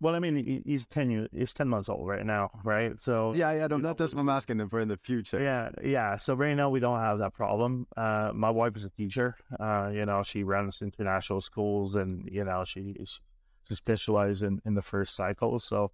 Well, 0.00 0.14
I 0.14 0.18
mean, 0.18 0.62
he's 0.66 0.86
ten 0.86 1.10
years, 1.10 1.28
he's 1.32 1.54
ten 1.54 1.68
months 1.68 1.88
old 1.88 2.06
right 2.06 2.26
now, 2.26 2.50
right? 2.64 2.92
So 3.00 3.32
yeah, 3.34 3.52
yeah, 3.52 3.66
no, 3.68 3.78
that, 3.78 3.96
that's 3.96 4.14
what 4.14 4.20
I'm 4.20 4.28
asking 4.28 4.60
him 4.60 4.68
for 4.68 4.80
in 4.80 4.88
the 4.88 4.96
future. 4.96 5.40
Yeah, 5.40 5.70
yeah. 5.82 6.16
So 6.16 6.34
right 6.34 6.54
now 6.54 6.68
we 6.68 6.80
don't 6.80 7.00
have 7.00 7.18
that 7.18 7.32
problem. 7.32 7.86
Uh, 7.96 8.30
my 8.34 8.50
wife 8.50 8.76
is 8.76 8.84
a 8.84 8.90
teacher. 8.90 9.34
Uh, 9.58 9.90
you 9.92 10.04
know, 10.04 10.22
she 10.22 10.42
runs 10.42 10.82
international 10.82 11.40
schools, 11.40 11.94
and 11.94 12.28
you 12.30 12.44
know, 12.44 12.64
she 12.64 12.96
she 13.04 13.74
specializes 13.74 14.42
in 14.42 14.60
in 14.66 14.74
the 14.74 14.82
first 14.82 15.14
cycle. 15.14 15.58
So, 15.58 15.92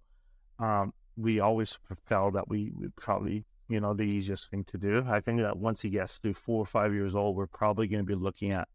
um, 0.59 0.93
we 1.15 1.39
always 1.39 1.77
felt 2.05 2.33
that 2.33 2.49
we 2.49 2.71
would 2.75 2.95
probably 2.95 3.45
you 3.71 3.79
know, 3.79 3.93
the 3.93 4.03
easiest 4.03 4.49
thing 4.49 4.65
to 4.65 4.77
do. 4.77 5.03
I 5.07 5.21
think 5.21 5.39
that 5.39 5.57
once 5.57 5.81
he 5.81 5.89
gets 5.89 6.19
to 6.19 6.33
four 6.33 6.61
or 6.61 6.65
five 6.65 6.93
years 6.93 7.15
old, 7.15 7.37
we're 7.37 7.47
probably 7.47 7.87
going 7.87 8.03
to 8.03 8.05
be 8.05 8.15
looking 8.15 8.51
at, 8.51 8.67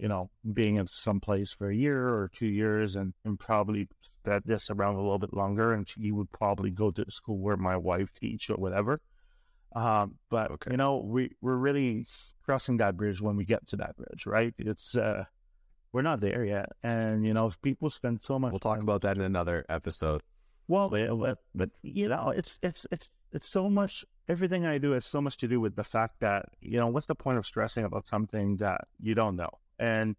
you 0.00 0.08
know, 0.08 0.30
being 0.52 0.76
in 0.76 0.86
some 0.86 1.20
place 1.20 1.52
for 1.52 1.70
a 1.70 1.74
year 1.74 2.08
or 2.08 2.30
two 2.34 2.46
years 2.46 2.96
and, 2.96 3.12
and 3.24 3.38
probably 3.38 3.88
spread 4.00 4.42
this 4.46 4.70
around 4.70 4.94
a 4.94 5.02
little 5.02 5.18
bit 5.18 5.34
longer. 5.34 5.72
And 5.72 5.86
he 5.88 6.10
would 6.10 6.32
probably 6.32 6.70
go 6.70 6.90
to 6.90 7.04
the 7.04 7.10
school 7.10 7.38
where 7.38 7.56
my 7.56 7.76
wife 7.76 8.10
teach 8.18 8.48
or 8.50 8.56
whatever. 8.56 9.00
Um, 9.76 10.16
but 10.30 10.50
okay. 10.52 10.72
you 10.72 10.76
know, 10.76 10.96
we 10.98 11.30
we're 11.40 11.56
really 11.56 12.06
crossing 12.44 12.78
that 12.78 12.96
bridge 12.96 13.20
when 13.20 13.36
we 13.36 13.44
get 13.44 13.66
to 13.68 13.76
that 13.76 13.96
bridge, 13.96 14.26
right? 14.26 14.52
It's 14.58 14.96
uh, 14.96 15.24
we're 15.92 16.02
not 16.02 16.20
there 16.20 16.44
yet, 16.44 16.70
and 16.82 17.24
you 17.24 17.32
know, 17.34 17.52
people 17.62 17.88
spend 17.88 18.20
so 18.20 18.36
much. 18.36 18.50
We'll 18.50 18.58
talk 18.58 18.82
about 18.82 19.02
that 19.02 19.16
in 19.16 19.22
another 19.22 19.64
episode. 19.68 20.22
Well, 20.66 20.88
but, 20.88 21.38
but 21.54 21.70
you 21.82 22.08
know, 22.08 22.30
it's 22.30 22.58
it's 22.64 22.84
it's 22.90 23.12
it's 23.32 23.48
so 23.48 23.70
much 23.70 24.04
everything 24.30 24.64
I 24.64 24.78
do 24.78 24.92
has 24.92 25.06
so 25.06 25.20
much 25.20 25.36
to 25.38 25.48
do 25.48 25.60
with 25.60 25.74
the 25.74 25.82
fact 25.82 26.20
that, 26.20 26.46
you 26.60 26.78
know, 26.78 26.86
what's 26.86 27.06
the 27.06 27.16
point 27.16 27.38
of 27.38 27.44
stressing 27.44 27.84
about 27.84 28.06
something 28.06 28.56
that 28.58 28.82
you 29.00 29.14
don't 29.16 29.34
know? 29.34 29.50
And, 29.80 30.14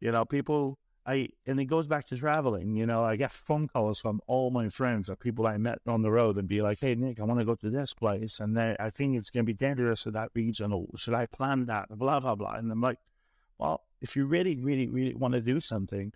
you 0.00 0.12
know, 0.12 0.24
people, 0.24 0.78
I, 1.04 1.28
and 1.46 1.60
it 1.60 1.64
goes 1.64 1.88
back 1.88 2.06
to 2.06 2.16
traveling, 2.16 2.76
you 2.76 2.86
know, 2.86 3.02
I 3.02 3.16
get 3.16 3.32
phone 3.32 3.66
calls 3.66 4.00
from 4.00 4.20
all 4.28 4.50
my 4.50 4.68
friends 4.68 5.10
or 5.10 5.16
people 5.16 5.46
I 5.46 5.58
met 5.58 5.80
on 5.86 6.02
the 6.02 6.10
road 6.12 6.38
and 6.38 6.48
be 6.48 6.62
like, 6.62 6.78
hey, 6.80 6.94
Nick, 6.94 7.18
I 7.18 7.24
want 7.24 7.40
to 7.40 7.44
go 7.44 7.56
to 7.56 7.70
this 7.70 7.92
place. 7.92 8.38
And 8.38 8.56
then 8.56 8.76
I 8.78 8.90
think 8.90 9.16
it's 9.16 9.30
going 9.30 9.44
to 9.44 9.52
be 9.52 9.56
dangerous 9.66 10.02
for 10.02 10.12
that 10.12 10.30
region. 10.34 10.86
Should 10.96 11.14
I 11.14 11.26
plan 11.26 11.66
that? 11.66 11.88
Blah, 11.90 12.20
blah, 12.20 12.36
blah. 12.36 12.54
And 12.54 12.70
I'm 12.70 12.80
like, 12.80 12.98
well, 13.58 13.82
if 14.00 14.16
you 14.16 14.24
really, 14.26 14.56
really, 14.56 14.88
really 14.88 15.14
want 15.14 15.34
to 15.34 15.40
do 15.40 15.60
something, 15.60 16.12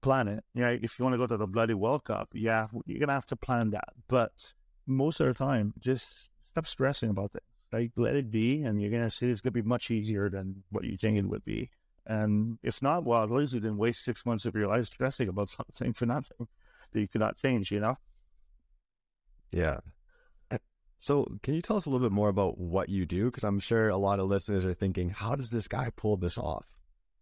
plan 0.00 0.28
it. 0.28 0.44
Yeah. 0.54 0.70
If 0.70 0.98
you 0.98 1.04
want 1.04 1.14
to 1.14 1.18
go 1.18 1.26
to 1.26 1.36
the 1.36 1.46
bloody 1.48 1.74
World 1.74 2.04
Cup, 2.04 2.30
yeah, 2.32 2.68
you're 2.86 3.00
going 3.00 3.08
to 3.08 3.14
have 3.14 3.26
to 3.26 3.36
plan 3.36 3.70
that. 3.70 3.90
But 4.08 4.54
most 4.86 5.20
of 5.20 5.26
the 5.26 5.34
time, 5.34 5.74
just 5.78 6.30
stop 6.44 6.66
stressing 6.66 7.10
about 7.10 7.32
it. 7.34 7.42
Right? 7.72 7.92
Let 7.94 8.16
it 8.16 8.32
be, 8.32 8.62
and 8.62 8.82
you're 8.82 8.90
gonna 8.90 9.12
see 9.12 9.30
it's 9.30 9.40
gonna 9.40 9.52
be 9.52 9.62
much 9.62 9.92
easier 9.92 10.28
than 10.28 10.64
what 10.70 10.82
you 10.82 10.96
think 10.96 11.16
it 11.16 11.24
would 11.26 11.44
be. 11.44 11.70
And 12.06 12.58
if 12.62 12.82
not, 12.82 13.04
well, 13.04 13.22
at 13.22 13.30
least 13.30 13.52
you 13.52 13.60
didn't 13.60 13.78
waste 13.78 14.04
six 14.04 14.24
months 14.26 14.44
of 14.44 14.54
your 14.54 14.68
life 14.68 14.86
stressing 14.86 15.28
about 15.28 15.48
something 15.50 15.92
for 15.92 16.06
nothing 16.06 16.48
that 16.92 17.00
you 17.00 17.08
could 17.08 17.20
not 17.20 17.36
change. 17.36 17.70
You 17.70 17.80
know? 17.80 17.98
Yeah. 19.50 19.78
So, 21.02 21.26
can 21.42 21.54
you 21.54 21.62
tell 21.62 21.78
us 21.78 21.86
a 21.86 21.90
little 21.90 22.06
bit 22.06 22.12
more 22.12 22.28
about 22.28 22.58
what 22.58 22.90
you 22.90 23.06
do? 23.06 23.24
Because 23.30 23.42
I'm 23.42 23.58
sure 23.58 23.88
a 23.88 23.96
lot 23.96 24.20
of 24.20 24.26
listeners 24.26 24.66
are 24.66 24.74
thinking, 24.74 25.08
how 25.08 25.34
does 25.34 25.48
this 25.48 25.66
guy 25.66 25.90
pull 25.96 26.18
this 26.18 26.36
off? 26.36 26.66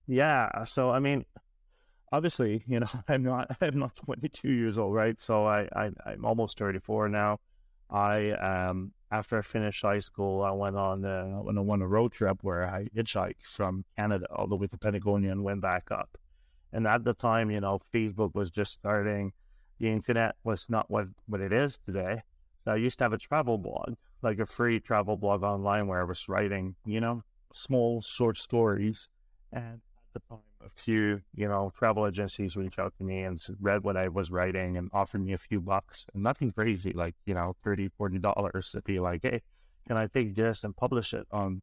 Yeah. 0.09 0.65
So, 0.65 0.91
I 0.91 0.99
mean, 0.99 1.25
obviously, 2.13 2.65
you 2.67 2.81
know, 2.81 2.87
I'm 3.09 3.23
not 3.23 3.57
I'm 3.61 3.79
not 3.79 3.97
22 4.05 4.51
years 4.51 4.79
old, 4.79 4.95
right? 4.95 5.21
So 5.21 5.47
I, 5.47 5.69
I 5.75 5.91
I'm 6.07 6.25
almost 6.25 6.59
34 6.59 7.09
now. 7.09 7.39
I 7.91 8.33
um 8.33 8.93
after 9.11 9.39
I 9.39 9.43
finished 9.43 9.83
high 9.83 10.01
school, 10.01 10.43
I 10.43 10.51
went 10.53 10.77
on 10.77 11.05
uh, 11.05 11.41
went 11.43 11.59
on 11.59 11.83
a 11.83 11.87
road 11.87 12.13
trip 12.13 12.39
where 12.43 12.69
I 12.69 12.89
hitchhiked 12.95 13.43
from 13.43 13.85
Canada 13.97 14.27
all 14.35 14.47
the 14.47 14.57
way 14.57 14.67
to 14.67 14.77
Patagonia 14.77 15.33
and 15.33 15.45
went 15.45 15.63
back 15.63 15.91
up. 15.91 16.19
And 16.73 16.87
at 16.87 17.05
the 17.05 17.15
time, 17.15 17.51
you 17.51 17.61
know, 17.61 17.81
Facebook 17.93 18.35
was 18.35 18.51
just 18.51 18.73
starting. 18.73 19.33
The 19.79 19.89
internet 19.89 20.37
was 20.45 20.69
not 20.69 20.91
what 20.91 21.09
what 21.27 21.41
it 21.41 21.53
is 21.53 21.79
today. 21.87 22.23
So 22.65 22.73
I 22.73 22.77
used 22.77 22.99
to 22.99 23.05
have 23.05 23.15
a 23.15 23.19
travel 23.19 23.57
blog, 23.57 23.95
like 24.23 24.39
a 24.39 24.47
free 24.47 24.81
travel 24.81 25.17
blog 25.17 25.43
online 25.43 25.87
where 25.87 26.01
I 26.01 26.05
was 26.05 26.29
writing, 26.29 26.77
you 26.85 27.01
know, 27.01 27.23
small 27.55 28.03
short 28.03 28.37
stories. 28.37 29.09
And 29.53 29.81
the 30.13 30.21
time, 30.29 30.39
a 30.65 30.69
few, 30.69 31.23
you 31.35 31.49
know, 31.49 31.73
travel 31.77 32.07
agencies 32.07 32.57
reached 32.57 32.79
out 32.79 32.95
to 32.99 33.05
me 33.05 33.23
and 33.23 33.41
read 33.61 33.85
what 33.85 33.97
I 33.97 34.09
was 34.09 34.31
writing 34.31 34.77
and 34.77 34.91
offered 34.93 35.25
me 35.25 35.33
a 35.33 35.39
few 35.39 35.61
bucks. 35.61 36.07
And 36.13 36.23
nothing 36.23 36.53
crazy, 36.53 36.93
like, 36.93 37.15
you 37.27 37.35
know, 37.35 37.57
30 37.65 37.91
$40 37.99 38.71
to 38.73 38.83
be 38.83 38.99
like, 39.01 39.23
hey, 39.23 39.43
can 39.87 39.97
I 39.97 40.07
take 40.07 40.35
this 40.35 40.65
and 40.65 40.77
publish 40.77 41.15
it 41.15 41.27
on 41.31 41.63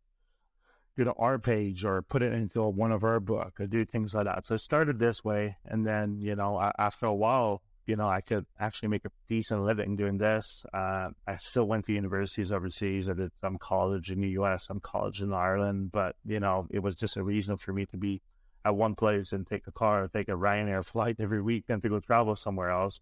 you 0.98 1.04
know 1.04 1.14
our 1.18 1.38
page 1.38 1.84
or 1.84 2.02
put 2.02 2.22
it 2.22 2.34
into 2.34 2.64
one 2.64 2.92
of 2.92 3.04
our 3.04 3.20
book 3.20 3.60
or 3.60 3.68
do 3.68 3.86
things 3.86 4.14
like 4.14 4.26
that. 4.26 4.48
So 4.48 4.56
it 4.56 4.60
started 4.60 5.00
this 5.00 5.24
way, 5.24 5.58
and 5.66 5.86
then 5.86 6.20
you 6.22 6.36
know 6.36 6.72
after 6.78 7.06
a 7.06 7.14
while, 7.14 7.62
you 7.86 7.96
know 7.96 8.08
I 8.08 8.22
could 8.22 8.46
actually 8.60 8.90
make 8.90 9.06
a 9.06 9.12
decent 9.28 9.64
living 9.64 9.96
doing 9.96 10.18
this. 10.18 10.66
Uh, 10.74 11.10
I 11.28 11.38
still 11.40 11.66
went 11.66 11.86
to 11.86 11.94
universities 11.94 12.52
overseas. 12.52 13.10
I 13.10 13.14
did 13.14 13.32
some 13.42 13.58
college 13.58 14.12
in 14.12 14.22
the 14.22 14.30
U.S., 14.30 14.68
some 14.68 14.80
college 14.80 15.22
in 15.22 15.34
Ireland, 15.34 15.92
but 15.92 16.16
you 16.26 16.40
know 16.40 16.68
it 16.70 16.80
was 16.80 16.96
just 16.96 17.18
a 17.18 17.24
reason 17.24 17.58
for 17.58 17.74
me 17.74 17.86
to 17.88 17.98
be 17.98 18.22
at 18.66 18.76
one 18.76 18.96
place 18.96 19.32
and 19.32 19.46
take 19.46 19.68
a 19.68 19.72
car, 19.72 20.10
take 20.12 20.28
a 20.28 20.34
Ryanair 20.34 20.84
flight 20.84 21.18
every 21.20 21.42
week, 21.42 21.66
and 21.70 21.82
to 21.84 21.90
go 21.90 22.00
travel 22.00 22.36
somewhere 22.36 22.72
else. 22.72 23.00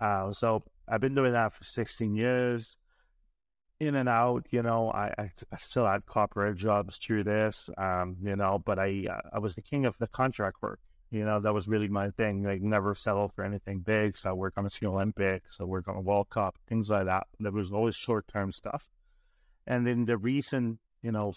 Uh, 0.00 0.32
so 0.32 0.64
I've 0.88 1.00
been 1.00 1.14
doing 1.14 1.32
that 1.32 1.54
for 1.54 1.64
16 1.64 2.14
years, 2.14 2.76
in 3.80 3.94
and 3.94 4.08
out. 4.08 4.46
You 4.50 4.62
know, 4.62 4.90
I, 4.90 5.14
I, 5.16 5.30
I 5.52 5.56
still 5.56 5.86
had 5.86 6.04
corporate 6.06 6.56
jobs 6.56 6.98
through 6.98 7.24
this. 7.24 7.70
Um, 7.78 8.16
you 8.22 8.36
know, 8.36 8.60
but 8.64 8.78
I 8.78 9.06
uh, 9.10 9.28
I 9.34 9.38
was 9.38 9.54
the 9.54 9.62
king 9.62 9.86
of 9.86 9.96
the 9.98 10.08
contract 10.08 10.56
work. 10.62 10.80
You 11.10 11.24
know, 11.24 11.40
that 11.40 11.54
was 11.54 11.68
really 11.68 11.88
my 11.88 12.10
thing. 12.10 12.42
Like, 12.42 12.60
never 12.60 12.94
settle 12.94 13.28
for 13.28 13.42
anything 13.42 13.78
big. 13.78 14.18
So 14.18 14.30
I 14.30 14.32
work 14.34 14.54
on 14.58 14.64
the 14.64 14.86
Olympics, 14.86 15.58
I 15.58 15.64
work 15.64 15.88
on 15.88 15.96
a 15.96 16.00
World 16.00 16.28
Cup, 16.28 16.56
things 16.68 16.90
like 16.90 17.06
that. 17.06 17.28
There 17.40 17.52
was 17.52 17.72
always 17.72 17.96
short 17.96 18.28
term 18.28 18.52
stuff. 18.52 18.90
And 19.66 19.86
then 19.86 20.04
the 20.04 20.18
recent, 20.18 20.80
you 21.02 21.12
know, 21.12 21.32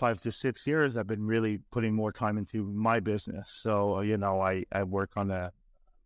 five 0.00 0.20
to 0.22 0.32
six 0.32 0.66
years, 0.66 0.96
I've 0.96 1.06
been 1.06 1.26
really 1.26 1.60
putting 1.70 1.92
more 1.94 2.10
time 2.10 2.38
into 2.38 2.64
my 2.64 3.00
business. 3.00 3.52
So, 3.64 3.98
uh, 3.98 4.00
you 4.00 4.16
know, 4.16 4.40
I, 4.40 4.64
I 4.72 4.82
work 4.82 5.10
on 5.14 5.30
a, 5.30 5.52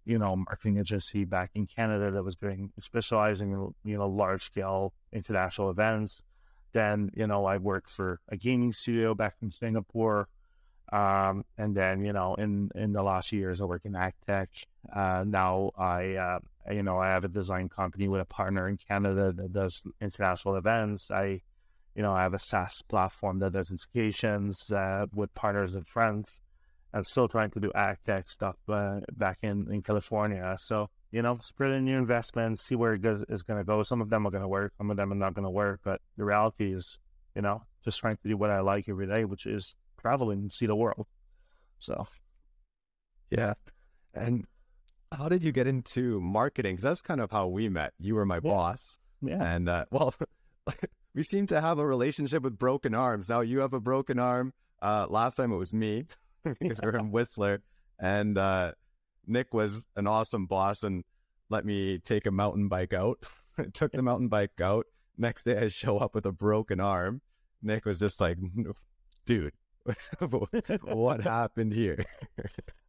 you 0.04 0.18
know, 0.18 0.34
marketing 0.34 0.78
agency 0.78 1.24
back 1.24 1.50
in 1.54 1.66
Canada 1.66 2.10
that 2.10 2.24
was 2.24 2.34
doing 2.34 2.72
specializing 2.80 3.52
in, 3.52 3.90
you 3.90 3.96
know, 3.96 4.08
large 4.08 4.42
scale 4.42 4.92
international 5.12 5.70
events. 5.70 6.22
Then, 6.72 7.10
you 7.14 7.26
know, 7.28 7.46
I 7.46 7.56
worked 7.58 7.88
for 7.88 8.20
a 8.28 8.36
gaming 8.36 8.72
studio 8.72 9.14
back 9.14 9.36
in 9.40 9.50
Singapore. 9.52 10.28
Um, 10.92 11.44
and 11.56 11.70
then, 11.80 12.04
you 12.04 12.12
know, 12.12 12.34
in, 12.34 12.70
in 12.74 12.92
the 12.92 13.02
last 13.02 13.30
years, 13.32 13.60
I 13.60 13.64
work 13.64 13.84
in 13.84 13.92
AgTech. 13.92 14.48
Uh, 14.92 15.24
now 15.26 15.70
I, 15.78 16.16
uh, 16.26 16.38
you 16.70 16.82
know, 16.82 16.98
I 16.98 17.08
have 17.14 17.24
a 17.24 17.28
design 17.28 17.68
company 17.68 18.08
with 18.08 18.20
a 18.20 18.30
partner 18.40 18.68
in 18.68 18.76
Canada 18.76 19.32
that 19.32 19.52
does 19.52 19.82
international 20.00 20.56
events. 20.56 21.12
I, 21.12 21.42
you 21.94 22.02
know, 22.02 22.12
I 22.12 22.22
have 22.22 22.34
a 22.34 22.38
SaaS 22.38 22.82
platform 22.82 23.38
that 23.38 23.52
does 23.52 23.70
integrations 23.70 24.70
uh, 24.72 25.06
with 25.14 25.34
partners 25.34 25.74
and 25.74 25.86
friends. 25.86 26.40
and 26.92 27.06
still 27.06 27.26
trying 27.28 27.50
to 27.50 27.60
do 27.60 27.72
AgTech 27.74 28.30
stuff 28.30 28.56
uh, 28.68 29.00
back 29.12 29.38
in, 29.42 29.66
in 29.72 29.82
California. 29.82 30.56
So, 30.60 30.90
you 31.10 31.22
know, 31.22 31.38
spreading 31.42 31.84
new 31.84 31.98
investments, 31.98 32.62
see 32.62 32.76
where 32.76 32.94
it 32.94 33.02
goes, 33.02 33.24
is 33.28 33.42
going 33.42 33.58
to 33.58 33.64
go. 33.64 33.82
Some 33.82 34.00
of 34.00 34.10
them 34.10 34.26
are 34.26 34.30
going 34.30 34.42
to 34.42 34.48
work, 34.48 34.72
some 34.78 34.90
of 34.90 34.96
them 34.96 35.12
are 35.12 35.16
not 35.16 35.34
going 35.34 35.44
to 35.44 35.50
work. 35.50 35.80
But 35.84 36.00
the 36.16 36.24
reality 36.24 36.72
is, 36.72 36.98
you 37.34 37.42
know, 37.42 37.62
just 37.84 37.98
trying 38.00 38.16
to 38.18 38.28
do 38.28 38.36
what 38.36 38.50
I 38.50 38.60
like 38.60 38.88
every 38.88 39.06
day, 39.06 39.24
which 39.24 39.46
is 39.46 39.74
travel 40.00 40.30
and 40.30 40.52
see 40.52 40.66
the 40.66 40.76
world. 40.76 41.06
So, 41.78 42.06
yeah. 43.30 43.54
And 44.14 44.46
how 45.10 45.28
did 45.28 45.42
you 45.42 45.52
get 45.52 45.66
into 45.66 46.20
marketing? 46.20 46.74
Because 46.74 46.84
that's 46.84 47.02
kind 47.02 47.20
of 47.20 47.30
how 47.30 47.48
we 47.48 47.68
met. 47.68 47.92
You 47.98 48.14
were 48.14 48.26
my 48.26 48.36
yeah. 48.36 48.50
boss. 48.50 48.98
Yeah. 49.20 49.42
And, 49.42 49.68
uh, 49.68 49.86
well, 49.90 50.14
we 51.14 51.22
seem 51.22 51.46
to 51.48 51.60
have 51.60 51.78
a 51.78 51.86
relationship 51.86 52.42
with 52.42 52.58
broken 52.58 52.94
arms. 52.94 53.28
Now 53.28 53.40
you 53.40 53.60
have 53.60 53.72
a 53.72 53.80
broken 53.80 54.18
arm. 54.18 54.52
Uh, 54.82 55.06
last 55.08 55.36
time 55.36 55.52
it 55.52 55.56
was 55.56 55.72
me 55.72 56.06
because 56.60 56.80
we're 56.82 56.96
in 56.96 57.10
Whistler, 57.10 57.62
and 57.98 58.36
uh, 58.36 58.72
Nick 59.26 59.54
was 59.54 59.86
an 59.96 60.06
awesome 60.06 60.46
boss 60.46 60.82
and 60.82 61.04
let 61.50 61.64
me 61.64 61.98
take 61.98 62.26
a 62.26 62.30
mountain 62.30 62.68
bike 62.68 62.92
out. 62.92 63.18
Took 63.72 63.92
the 63.92 64.02
mountain 64.02 64.28
bike 64.28 64.60
out. 64.60 64.86
Next 65.16 65.44
day, 65.44 65.56
I 65.56 65.68
show 65.68 65.98
up 65.98 66.14
with 66.14 66.26
a 66.26 66.32
broken 66.32 66.80
arm. 66.80 67.20
Nick 67.62 67.84
was 67.84 68.00
just 68.00 68.20
like, 68.20 68.36
"Dude, 69.26 69.52
what 70.82 71.20
happened 71.20 71.72
here?" 71.72 72.04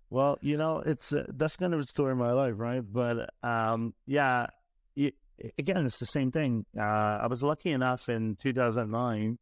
well, 0.10 0.40
you 0.42 0.58
know, 0.58 0.80
it's 0.80 1.14
uh, 1.14 1.26
that's 1.30 1.56
kind 1.56 1.76
of 1.76 1.80
a 1.80 1.86
story 1.86 2.14
of 2.14 2.18
my 2.18 2.32
life, 2.32 2.56
right? 2.58 2.82
But 2.82 3.30
um, 3.44 3.94
yeah, 4.08 4.48
again, 5.58 5.86
it's 5.86 6.00
the 6.00 6.06
same 6.06 6.32
thing. 6.32 6.66
Uh, 6.78 6.82
I 6.82 7.28
was 7.28 7.44
lucky 7.44 7.72
enough 7.72 8.10
in 8.10 8.36
2009, 8.36 9.38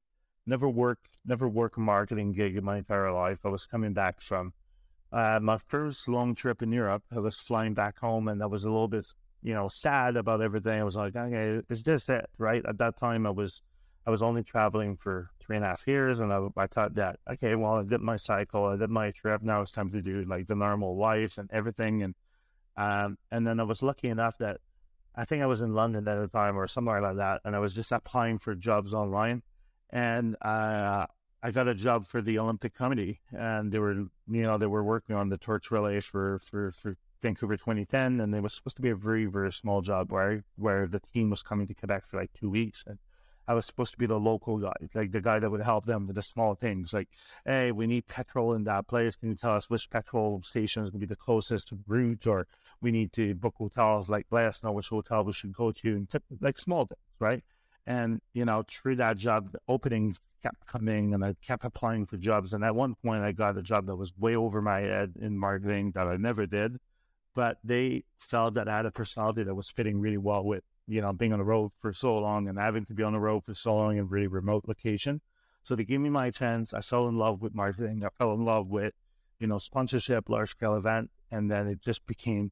never 0.45 0.69
worked, 0.69 1.07
never 1.25 1.47
worked 1.47 1.77
a 1.77 1.81
marketing 1.81 2.33
gig 2.33 2.57
in 2.57 2.63
my 2.63 2.77
entire 2.77 3.12
life. 3.12 3.39
I 3.45 3.50
was 3.50 3.65
coming 3.65 3.93
back 3.93 4.21
from 4.21 4.53
uh, 5.12 5.39
my 5.41 5.57
first 5.67 6.07
long 6.07 6.35
trip 6.35 6.62
in 6.62 6.71
Europe. 6.71 7.03
I 7.15 7.19
was 7.19 7.38
flying 7.38 7.73
back 7.73 8.00
home, 8.00 8.27
and 8.27 8.41
I 8.41 8.47
was 8.47 8.63
a 8.63 8.69
little 8.69 8.88
bit, 8.88 9.07
you 9.41 9.53
know, 9.53 9.67
sad 9.67 10.17
about 10.17 10.41
everything. 10.41 10.79
I 10.79 10.83
was 10.83 10.95
like, 10.95 11.15
okay, 11.15 11.62
is 11.69 11.83
this 11.83 12.09
it? 12.09 12.29
Right 12.38 12.63
at 12.67 12.77
that 12.79 12.97
time, 12.97 13.25
I 13.25 13.31
was, 13.31 13.62
I 14.05 14.12
was 14.12 14.23
only 14.23 14.43
traveling 14.43 14.97
for 14.97 15.29
three 15.39 15.55
and 15.55 15.65
a 15.65 15.69
half 15.69 15.88
years, 15.88 16.19
and 16.19 16.33
I, 16.33 16.47
I 16.57 16.67
thought 16.67 16.95
that, 16.95 17.19
okay, 17.31 17.55
well, 17.55 17.75
I 17.75 17.83
did 17.83 18.01
my 18.01 18.17
cycle, 18.17 18.65
I 18.65 18.75
did 18.77 18.89
my 18.89 19.12
trip. 19.12 19.41
Now 19.43 19.62
it's 19.62 19.71
time 19.71 19.91
to 19.91 20.01
do 20.01 20.25
like 20.25 20.47
the 20.47 20.55
normal 20.55 20.97
life 20.97 21.38
and 21.38 21.50
everything, 21.51 22.03
and 22.03 22.15
um, 22.75 23.19
and 23.29 23.45
then 23.45 23.59
I 23.59 23.63
was 23.63 23.83
lucky 23.83 24.07
enough 24.07 24.39
that 24.39 24.57
I 25.15 25.25
think 25.25 25.43
I 25.43 25.46
was 25.46 25.62
in 25.62 25.74
London 25.74 26.08
at 26.08 26.20
the 26.20 26.27
time 26.27 26.58
or 26.58 26.67
somewhere 26.67 27.01
like 27.01 27.17
that, 27.17 27.41
and 27.46 27.55
I 27.55 27.60
was 27.60 27.74
just 27.74 27.91
applying 27.91 28.39
for 28.39 28.55
jobs 28.55 28.93
online, 28.93 29.43
and 29.89 30.36
uh, 30.41 31.05
I 31.41 31.51
got 31.51 31.67
a 31.67 31.75
job 31.75 32.08
for 32.08 32.22
the 32.22 32.39
Olympic 32.39 32.74
Committee, 32.74 33.20
and 33.32 33.72
they 33.72 33.79
were, 33.79 33.93
you 33.93 34.43
know, 34.43 34.58
they 34.58 34.65
were 34.65 34.84
working 34.84 35.15
on 35.15 35.29
the 35.29 35.38
torch 35.38 35.72
relays 35.72 36.05
for 36.05 36.39
for 36.39 36.72
for 36.72 36.98
Vancouver 37.22 37.58
2010, 37.58 38.20
and 38.20 38.34
it 38.34 38.41
was 38.41 38.55
supposed 38.55 38.77
to 38.77 38.82
be 38.82 38.89
a 38.89 38.96
very 38.96 39.25
very 39.25 39.51
small 39.51 39.82
job 39.82 40.12
where 40.12 40.43
where 40.55 40.88
the 40.88 41.00
team 41.13 41.29
was 41.29 41.43
coming 41.43 41.67
to 41.67 41.74
Quebec 41.74 42.08
for 42.08 42.17
like 42.17 42.32
two 42.34 42.50
weeks, 42.50 42.84
and 42.88 42.98
I 43.47 43.53
was 43.53 43.65
supposed 43.65 43.91
to 43.93 43.97
be 43.97 44.05
the 44.05 44.19
local 44.19 44.57
guy, 44.57 44.73
like 44.93 45.12
the 45.12 45.21
guy 45.21 45.39
that 45.39 45.50
would 45.50 45.62
help 45.62 45.85
them 45.85 46.07
with 46.07 46.15
the 46.15 46.21
small 46.21 46.55
things, 46.55 46.93
like, 46.93 47.09
hey, 47.45 47.71
we 47.71 47.88
need 47.88 48.07
petrol 48.07 48.53
in 48.53 48.63
that 48.65 48.88
place. 48.88 49.15
Can 49.15 49.29
you 49.29 49.35
tell 49.35 49.55
us 49.55 49.69
which 49.69 49.89
petrol 49.89 50.41
station 50.43 50.83
is 50.83 50.89
going 50.89 51.01
to 51.01 51.07
be 51.07 51.09
the 51.09 51.15
closest 51.15 51.71
route, 51.88 52.25
or 52.25 52.47
we 52.81 52.91
need 52.91 53.12
to 53.13 53.35
book 53.35 53.55
hotels, 53.57 54.09
like 54.09 54.27
let 54.31 54.45
us 54.45 54.63
know 54.63 54.71
which 54.71 54.89
hotel 54.89 55.23
we 55.23 55.33
should 55.33 55.53
go 55.53 55.71
to, 55.71 55.95
and 55.95 56.09
t- 56.09 56.19
like 56.39 56.57
small 56.57 56.85
things, 56.85 57.00
right? 57.19 57.43
And 57.85 58.21
you 58.33 58.45
know, 58.45 58.63
through 58.67 58.95
that 58.97 59.17
job, 59.17 59.51
the 59.51 59.59
openings 59.67 60.19
kept 60.41 60.65
coming, 60.65 61.13
and 61.13 61.23
I 61.23 61.35
kept 61.45 61.65
applying 61.65 62.05
for 62.05 62.17
jobs. 62.17 62.53
And 62.53 62.63
at 62.63 62.75
one 62.75 62.95
point, 62.95 63.23
I 63.23 63.33
got 63.33 63.57
a 63.57 63.62
job 63.62 63.88
that 63.88 63.95
was 63.95 64.13
way 64.17 64.35
over 64.35 64.62
my 64.62 64.81
head 64.81 65.13
in 65.19 65.38
marketing 65.38 65.91
that 65.95 66.07
I 66.07 66.17
never 66.17 66.45
did, 66.45 66.77
but 67.35 67.57
they 67.63 68.03
felt 68.17 68.53
that 68.53 68.69
I 68.69 68.77
had 68.77 68.85
a 68.85 68.91
personality 68.91 69.43
that 69.43 69.55
was 69.55 69.69
fitting 69.69 70.00
really 70.00 70.17
well 70.17 70.45
with 70.45 70.63
you 70.87 71.01
know, 71.01 71.13
being 71.13 71.33
on 71.33 71.39
the 71.39 71.45
road 71.45 71.71
for 71.79 71.93
so 71.93 72.17
long 72.17 72.47
and 72.47 72.57
having 72.57 72.85
to 72.85 72.93
be 72.93 73.03
on 73.03 73.13
the 73.13 73.19
road 73.19 73.43
for 73.45 73.53
so 73.53 73.75
long 73.75 73.93
in 73.93 73.99
a 73.99 74.05
really 74.05 74.27
remote 74.27 74.65
location. 74.67 75.21
So 75.63 75.75
they 75.75 75.85
gave 75.85 76.01
me 76.01 76.09
my 76.09 76.29
chance. 76.29 76.73
I 76.73 76.81
fell 76.81 77.07
in 77.07 77.17
love 77.17 77.41
with 77.41 77.55
marketing. 77.55 78.03
I 78.05 78.09
fell 78.17 78.33
in 78.33 78.43
love 78.43 78.67
with, 78.67 78.93
you 79.39 79.47
know, 79.47 79.59
sponsorship, 79.59 80.27
large 80.27 80.49
scale 80.49 80.75
event. 80.75 81.09
And 81.31 81.49
then 81.49 81.67
it 81.67 81.81
just 81.81 82.05
became, 82.05 82.51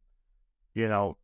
you 0.74 0.88
know, 0.88 1.18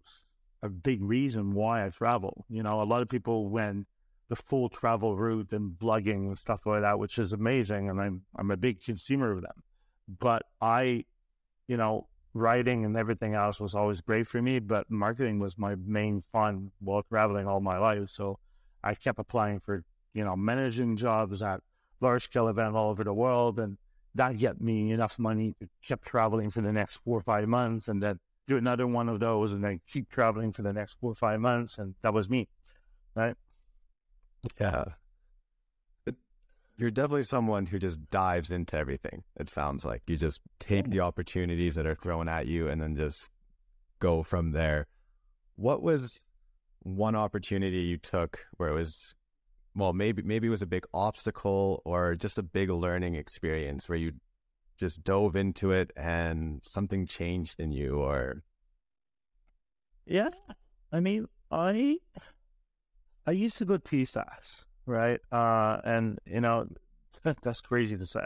a 0.62 0.70
big 0.70 1.02
reason 1.02 1.54
why 1.54 1.86
I 1.86 1.90
travel. 1.90 2.46
You 2.50 2.64
know, 2.64 2.82
a 2.82 2.84
lot 2.84 3.02
of 3.02 3.10
people 3.10 3.50
went 3.50 3.88
the 4.30 4.36
full 4.36 4.68
travel 4.68 5.16
route 5.16 5.54
and 5.54 5.72
blogging 5.72 6.28
and 6.28 6.38
stuff 6.38 6.66
like 6.66 6.82
that, 6.82 7.00
which 7.00 7.18
is 7.18 7.32
amazing. 7.32 7.90
And 7.90 8.02
I'm, 8.02 8.24
I'm 8.36 8.52
a 8.52 8.58
big 8.58 8.84
consumer 8.84 9.32
of 9.32 9.42
them. 9.42 9.64
But 10.20 10.44
I, 10.60 11.06
you 11.68 11.78
know, 11.78 12.08
writing 12.34 12.86
and 12.86 12.96
everything 12.96 13.34
else 13.34 13.60
was 13.60 13.76
always 13.76 14.02
great 14.02 14.28
for 14.28 14.42
me, 14.42 14.60
but 14.60 14.90
marketing 14.90 15.40
was 15.40 15.58
my 15.58 15.76
main 15.76 16.24
fun 16.32 16.72
while 16.80 17.04
traveling 17.04 17.48
all 17.48 17.60
my 17.60 17.78
life. 17.78 18.10
So 18.10 18.40
I 18.84 18.96
kept 18.96 19.20
applying 19.20 19.60
for, 19.60 19.84
you 20.14 20.24
know, 20.24 20.36
managing 20.36 20.98
jobs 20.98 21.42
at 21.42 21.62
large 22.00 22.24
scale 22.24 22.48
events 22.48 22.76
all 22.76 22.90
over 22.90 23.04
the 23.04 23.14
world. 23.14 23.60
And 23.60 23.78
that 24.16 24.38
get 24.38 24.62
me 24.62 24.92
enough 24.92 25.20
money 25.20 25.56
to 25.60 25.68
keep 25.84 26.04
traveling 26.04 26.50
for 26.50 26.62
the 26.62 26.72
next 26.72 26.98
four 26.98 27.20
or 27.20 27.24
five 27.24 27.48
months 27.48 27.88
and 27.88 28.02
then 28.02 28.20
do 28.48 28.58
another 28.58 28.88
one 28.88 29.10
of 29.10 29.20
those 29.20 29.52
and 29.52 29.64
then 29.64 29.82
keep 29.88 30.10
traveling 30.10 30.54
for 30.54 30.62
the 30.62 30.74
next 30.74 30.98
four 31.00 31.12
or 31.12 31.16
five 31.16 31.40
months. 31.40 31.78
And 31.78 31.96
that 32.02 32.14
was 32.14 32.30
me. 32.30 32.48
Right. 33.16 33.36
Yeah. 34.60 34.86
You're 36.78 36.92
definitely 36.92 37.24
someone 37.24 37.66
who 37.66 37.80
just 37.80 38.00
dives 38.12 38.52
into 38.52 38.78
everything. 38.78 39.24
It 39.40 39.50
sounds 39.50 39.84
like 39.84 40.04
you 40.08 40.16
just 40.16 40.42
take 40.60 40.90
the 40.90 41.00
opportunities 41.00 41.76
that 41.76 41.88
are 41.88 41.96
thrown 41.96 42.30
at 42.30 42.46
you 42.46 42.68
and 42.68 42.82
then 42.82 42.96
just 42.96 43.32
go 44.00 44.22
from 44.22 44.52
there. 44.52 44.86
What 45.56 45.82
was 45.82 46.22
one 46.84 47.16
opportunity 47.16 47.80
you 47.80 47.98
took 47.98 48.46
where 48.58 48.70
it 48.70 48.74
was 48.74 49.14
well 49.76 49.94
maybe 49.94 50.22
maybe 50.24 50.48
it 50.48 50.52
was 50.52 50.62
a 50.62 50.68
big 50.68 50.86
obstacle 50.94 51.82
or 51.86 52.16
just 52.16 52.38
a 52.38 52.44
big 52.44 52.70
learning 52.70 53.16
experience 53.16 53.90
where 53.90 53.98
you 53.98 54.14
just 54.78 55.04
dove 55.04 55.36
into 55.36 55.72
it 55.72 55.92
and 55.98 56.62
something 56.64 57.06
changed 57.06 57.60
in 57.60 57.72
you 57.72 58.00
or 58.00 58.42
yeah 60.06 60.30
i 60.92 61.00
mean 61.00 61.28
i 61.52 61.98
i 63.26 63.32
used 63.32 63.58
to 63.58 63.66
go 63.66 63.78
to 63.78 63.84
PSAS, 63.84 64.64
right 64.88 65.20
uh 65.32 65.80
and 65.84 66.18
you 66.26 66.42
know 66.42 66.68
that's 67.44 67.62
crazy 67.62 67.96
to 67.98 68.06
say 68.06 68.26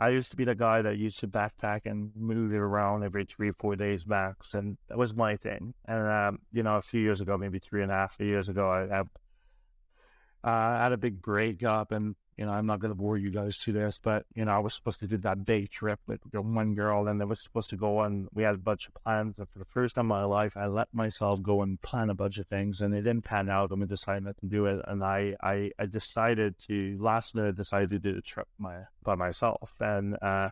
I 0.00 0.08
used 0.08 0.30
to 0.30 0.36
be 0.36 0.44
the 0.44 0.54
guy 0.54 0.80
that 0.80 0.96
used 0.96 1.20
to 1.20 1.28
backpack 1.28 1.82
and 1.84 2.10
move 2.16 2.54
it 2.54 2.56
around 2.56 3.04
every 3.04 3.26
three 3.26 3.52
four 3.52 3.76
days 3.76 4.06
max, 4.06 4.54
and 4.54 4.78
that 4.88 4.96
was 4.96 5.14
my 5.14 5.36
thing. 5.36 5.74
And 5.84 6.08
um, 6.08 6.38
you 6.52 6.62
know, 6.62 6.76
a 6.76 6.82
few 6.82 7.02
years 7.02 7.20
ago, 7.20 7.36
maybe 7.36 7.58
three 7.58 7.82
and 7.82 7.92
a 7.92 7.94
half 7.94 8.16
years 8.18 8.48
ago, 8.48 8.66
I, 8.70 9.00
I 9.00 10.50
uh, 10.50 10.82
had 10.84 10.92
a 10.92 10.96
big 10.96 11.20
breakup, 11.20 11.92
and 11.92 12.14
you 12.40 12.46
know, 12.46 12.52
I'm 12.52 12.64
not 12.64 12.80
going 12.80 12.90
to 12.90 12.94
bore 12.96 13.18
you 13.18 13.30
guys 13.30 13.58
to 13.58 13.72
this, 13.72 13.98
but 13.98 14.24
you 14.34 14.46
know, 14.46 14.52
I 14.52 14.58
was 14.60 14.72
supposed 14.72 15.00
to 15.00 15.06
do 15.06 15.18
that 15.18 15.44
day 15.44 15.66
trip 15.66 16.00
with 16.06 16.20
one 16.32 16.74
girl, 16.74 17.06
and 17.06 17.20
I 17.20 17.26
was 17.26 17.42
supposed 17.42 17.68
to 17.68 17.76
go 17.76 17.98
on. 17.98 18.28
We 18.32 18.44
had 18.44 18.54
a 18.54 18.58
bunch 18.58 18.88
of 18.88 18.94
plans, 18.94 19.38
and 19.38 19.46
for 19.50 19.58
the 19.58 19.66
first 19.66 19.96
time 19.96 20.06
in 20.06 20.08
my 20.08 20.24
life, 20.24 20.56
I 20.56 20.66
let 20.66 20.88
myself 20.94 21.42
go 21.42 21.60
and 21.60 21.78
plan 21.82 22.08
a 22.08 22.14
bunch 22.14 22.38
of 22.38 22.46
things, 22.46 22.80
and 22.80 22.94
it 22.94 23.02
didn't 23.02 23.24
pan 23.24 23.50
out. 23.50 23.72
And 23.72 23.80
we 23.82 23.86
decided 23.86 24.24
not 24.24 24.38
to 24.38 24.46
do 24.46 24.64
it, 24.64 24.82
and 24.88 25.04
I, 25.04 25.36
I, 25.42 25.72
I 25.78 25.84
decided 25.84 26.58
to 26.60 26.96
last 26.98 27.34
minute 27.34 27.56
decided 27.56 27.90
to 27.90 27.98
do 27.98 28.14
the 28.14 28.22
trip 28.22 28.48
my 28.56 28.84
by 29.02 29.16
myself, 29.16 29.74
and 29.78 30.16
uh, 30.22 30.48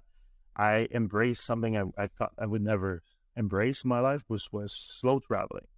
I 0.55 0.89
embraced 0.91 1.47
something 1.47 1.75
I, 1.75 1.85
I 1.97 2.09
thought 2.09 2.33
I 2.39 2.45
would 2.45 2.63
never 2.63 3.03
embrace 3.35 3.83
in 3.83 3.89
my 3.89 4.01
life, 4.01 4.25
was 4.29 4.53
was 4.53 4.77
slow 4.77 5.21
traveling, 5.21 5.69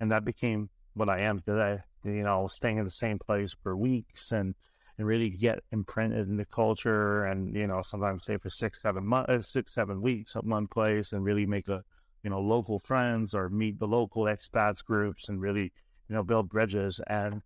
and 0.00 0.10
that 0.10 0.24
became 0.24 0.70
what 0.94 1.08
I 1.08 1.20
am 1.20 1.38
today. 1.38 1.82
You 2.02 2.24
know, 2.24 2.48
staying 2.48 2.78
in 2.78 2.84
the 2.84 2.90
same 2.90 3.20
place 3.20 3.54
for 3.62 3.76
weeks 3.76 4.32
and 4.32 4.56
and 5.00 5.06
really 5.06 5.30
get 5.30 5.60
imprinted 5.72 6.28
in 6.28 6.36
the 6.36 6.44
culture 6.44 7.24
and 7.24 7.56
you 7.56 7.66
know 7.66 7.80
sometimes 7.80 8.24
stay 8.24 8.36
for 8.36 8.50
six 8.50 8.82
seven 8.82 9.02
months 9.02 9.30
uh, 9.30 9.40
six 9.40 9.72
seven 9.72 10.02
weeks 10.02 10.36
at 10.36 10.44
one 10.44 10.66
place 10.66 11.14
and 11.14 11.24
really 11.24 11.46
make 11.46 11.68
a 11.68 11.82
you 12.22 12.28
know 12.28 12.38
local 12.38 12.78
friends 12.78 13.32
or 13.32 13.48
meet 13.48 13.78
the 13.78 13.88
local 13.88 14.24
expats 14.24 14.84
groups 14.84 15.30
and 15.30 15.40
really 15.40 15.72
you 16.06 16.14
know 16.14 16.22
build 16.22 16.50
bridges. 16.50 17.00
And 17.06 17.40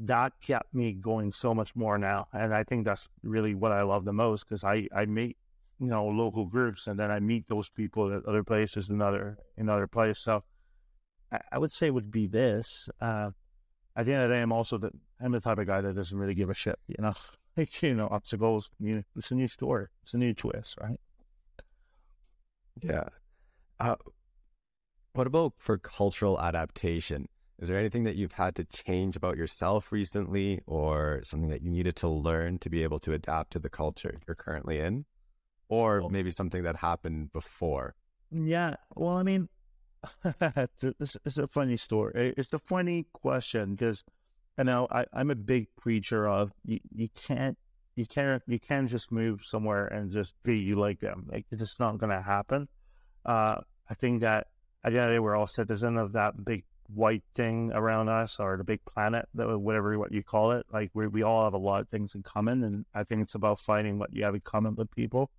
that 0.00 0.34
kept 0.42 0.74
me 0.74 0.92
going 0.92 1.32
so 1.32 1.54
much 1.54 1.74
more 1.74 1.96
now. 1.96 2.28
And 2.34 2.52
i 2.54 2.62
think 2.62 2.84
that's 2.84 3.08
really 3.22 3.54
what 3.54 3.72
i 3.72 3.80
love 3.80 4.04
the 4.04 4.12
most 4.12 4.46
because 4.46 4.62
i 4.62 4.86
i 4.94 5.06
meet 5.06 5.38
you 5.80 5.86
know 5.86 6.04
local 6.08 6.44
groups 6.44 6.86
and 6.86 7.00
then 7.00 7.10
i 7.10 7.20
meet 7.20 7.48
those 7.48 7.70
people 7.70 8.14
at 8.14 8.26
other 8.26 8.44
places 8.44 8.90
in 8.90 9.00
other 9.00 9.38
in 9.56 9.70
other 9.70 9.86
places 9.86 10.22
so 10.22 10.42
i, 11.32 11.38
I 11.52 11.58
would 11.58 11.72
say 11.72 11.88
would 11.88 12.10
be 12.10 12.26
this 12.26 12.90
uh, 13.00 13.30
at 13.98 14.06
the 14.06 14.14
end 14.14 14.22
of 14.22 14.28
the 14.28 14.36
day, 14.36 14.42
I'm 14.42 14.52
also 14.52 14.78
the 14.78 14.92
I'm 15.20 15.32
the 15.32 15.40
type 15.40 15.58
of 15.58 15.66
guy 15.66 15.80
that 15.80 15.94
doesn't 15.94 16.16
really 16.16 16.34
give 16.34 16.50
a 16.50 16.54
shit. 16.54 16.78
You 16.86 16.96
know, 17.00 17.14
like, 17.56 17.82
you 17.82 17.94
know, 17.94 18.08
obstacles. 18.10 18.70
You 18.78 18.96
know, 18.96 19.02
it's 19.16 19.30
a 19.30 19.34
new 19.34 19.48
story. 19.48 19.86
It's 20.02 20.14
a 20.14 20.18
new 20.18 20.34
twist, 20.34 20.76
right? 20.80 21.00
Yeah. 22.82 23.08
Uh, 23.80 23.96
what 25.12 25.26
about 25.26 25.54
for 25.58 25.78
cultural 25.78 26.40
adaptation? 26.40 27.28
Is 27.58 27.68
there 27.68 27.78
anything 27.78 28.04
that 28.04 28.14
you've 28.14 28.32
had 28.32 28.54
to 28.56 28.64
change 28.64 29.16
about 29.16 29.36
yourself 29.36 29.90
recently, 29.90 30.60
or 30.66 31.20
something 31.24 31.48
that 31.48 31.62
you 31.62 31.70
needed 31.70 31.96
to 31.96 32.08
learn 32.08 32.58
to 32.60 32.70
be 32.70 32.84
able 32.84 33.00
to 33.00 33.12
adapt 33.12 33.50
to 33.52 33.58
the 33.58 33.68
culture 33.68 34.14
you're 34.26 34.36
currently 34.36 34.78
in, 34.78 35.06
or 35.68 36.08
maybe 36.08 36.30
something 36.30 36.62
that 36.62 36.76
happened 36.76 37.32
before? 37.32 37.96
Yeah. 38.30 38.76
Well, 38.94 39.16
I 39.16 39.24
mean, 39.24 39.48
it's, 40.40 41.16
it's 41.24 41.38
a 41.38 41.48
funny 41.48 41.76
story. 41.76 42.34
It's 42.36 42.52
a 42.52 42.58
funny 42.58 43.06
question 43.12 43.74
because 43.74 44.04
you 44.58 44.64
know 44.64 44.86
I, 44.90 45.06
I'm 45.12 45.30
a 45.30 45.34
big 45.34 45.68
preacher 45.76 46.28
of 46.28 46.52
you, 46.64 46.80
you 46.94 47.08
can't 47.14 47.56
you 47.96 48.06
can't 48.06 48.42
you 48.46 48.58
can't 48.58 48.88
just 48.88 49.10
move 49.10 49.40
somewhere 49.44 49.86
and 49.86 50.10
just 50.10 50.34
be 50.42 50.58
you 50.58 50.76
like 50.76 51.00
them. 51.00 51.26
Like 51.30 51.46
it's 51.50 51.60
just 51.60 51.80
not 51.80 51.98
gonna 51.98 52.22
happen. 52.22 52.68
Uh, 53.24 53.56
I 53.90 53.94
think 53.94 54.20
that 54.20 54.48
at 54.84 54.92
the 54.92 54.98
end 54.98 55.06
of 55.06 55.10
the 55.10 55.14
day 55.14 55.18
we're 55.18 55.36
all 55.36 55.46
citizens 55.46 55.98
of 55.98 56.12
that 56.12 56.44
big 56.44 56.64
white 56.94 57.24
thing 57.34 57.70
around 57.74 58.08
us 58.08 58.40
or 58.40 58.56
the 58.56 58.64
big 58.64 58.80
planet 58.84 59.28
that 59.34 59.58
whatever 59.58 59.98
what 59.98 60.12
you 60.12 60.22
call 60.22 60.52
it. 60.52 60.66
Like 60.72 60.90
we 60.94 61.06
we 61.06 61.22
all 61.22 61.44
have 61.44 61.54
a 61.54 61.58
lot 61.58 61.80
of 61.80 61.88
things 61.88 62.14
in 62.14 62.22
common, 62.22 62.62
and 62.64 62.84
I 62.94 63.04
think 63.04 63.22
it's 63.22 63.34
about 63.34 63.60
finding 63.60 63.98
what 63.98 64.14
you 64.14 64.24
have 64.24 64.34
in 64.34 64.40
common 64.40 64.74
with 64.74 64.90
people, 64.94 65.30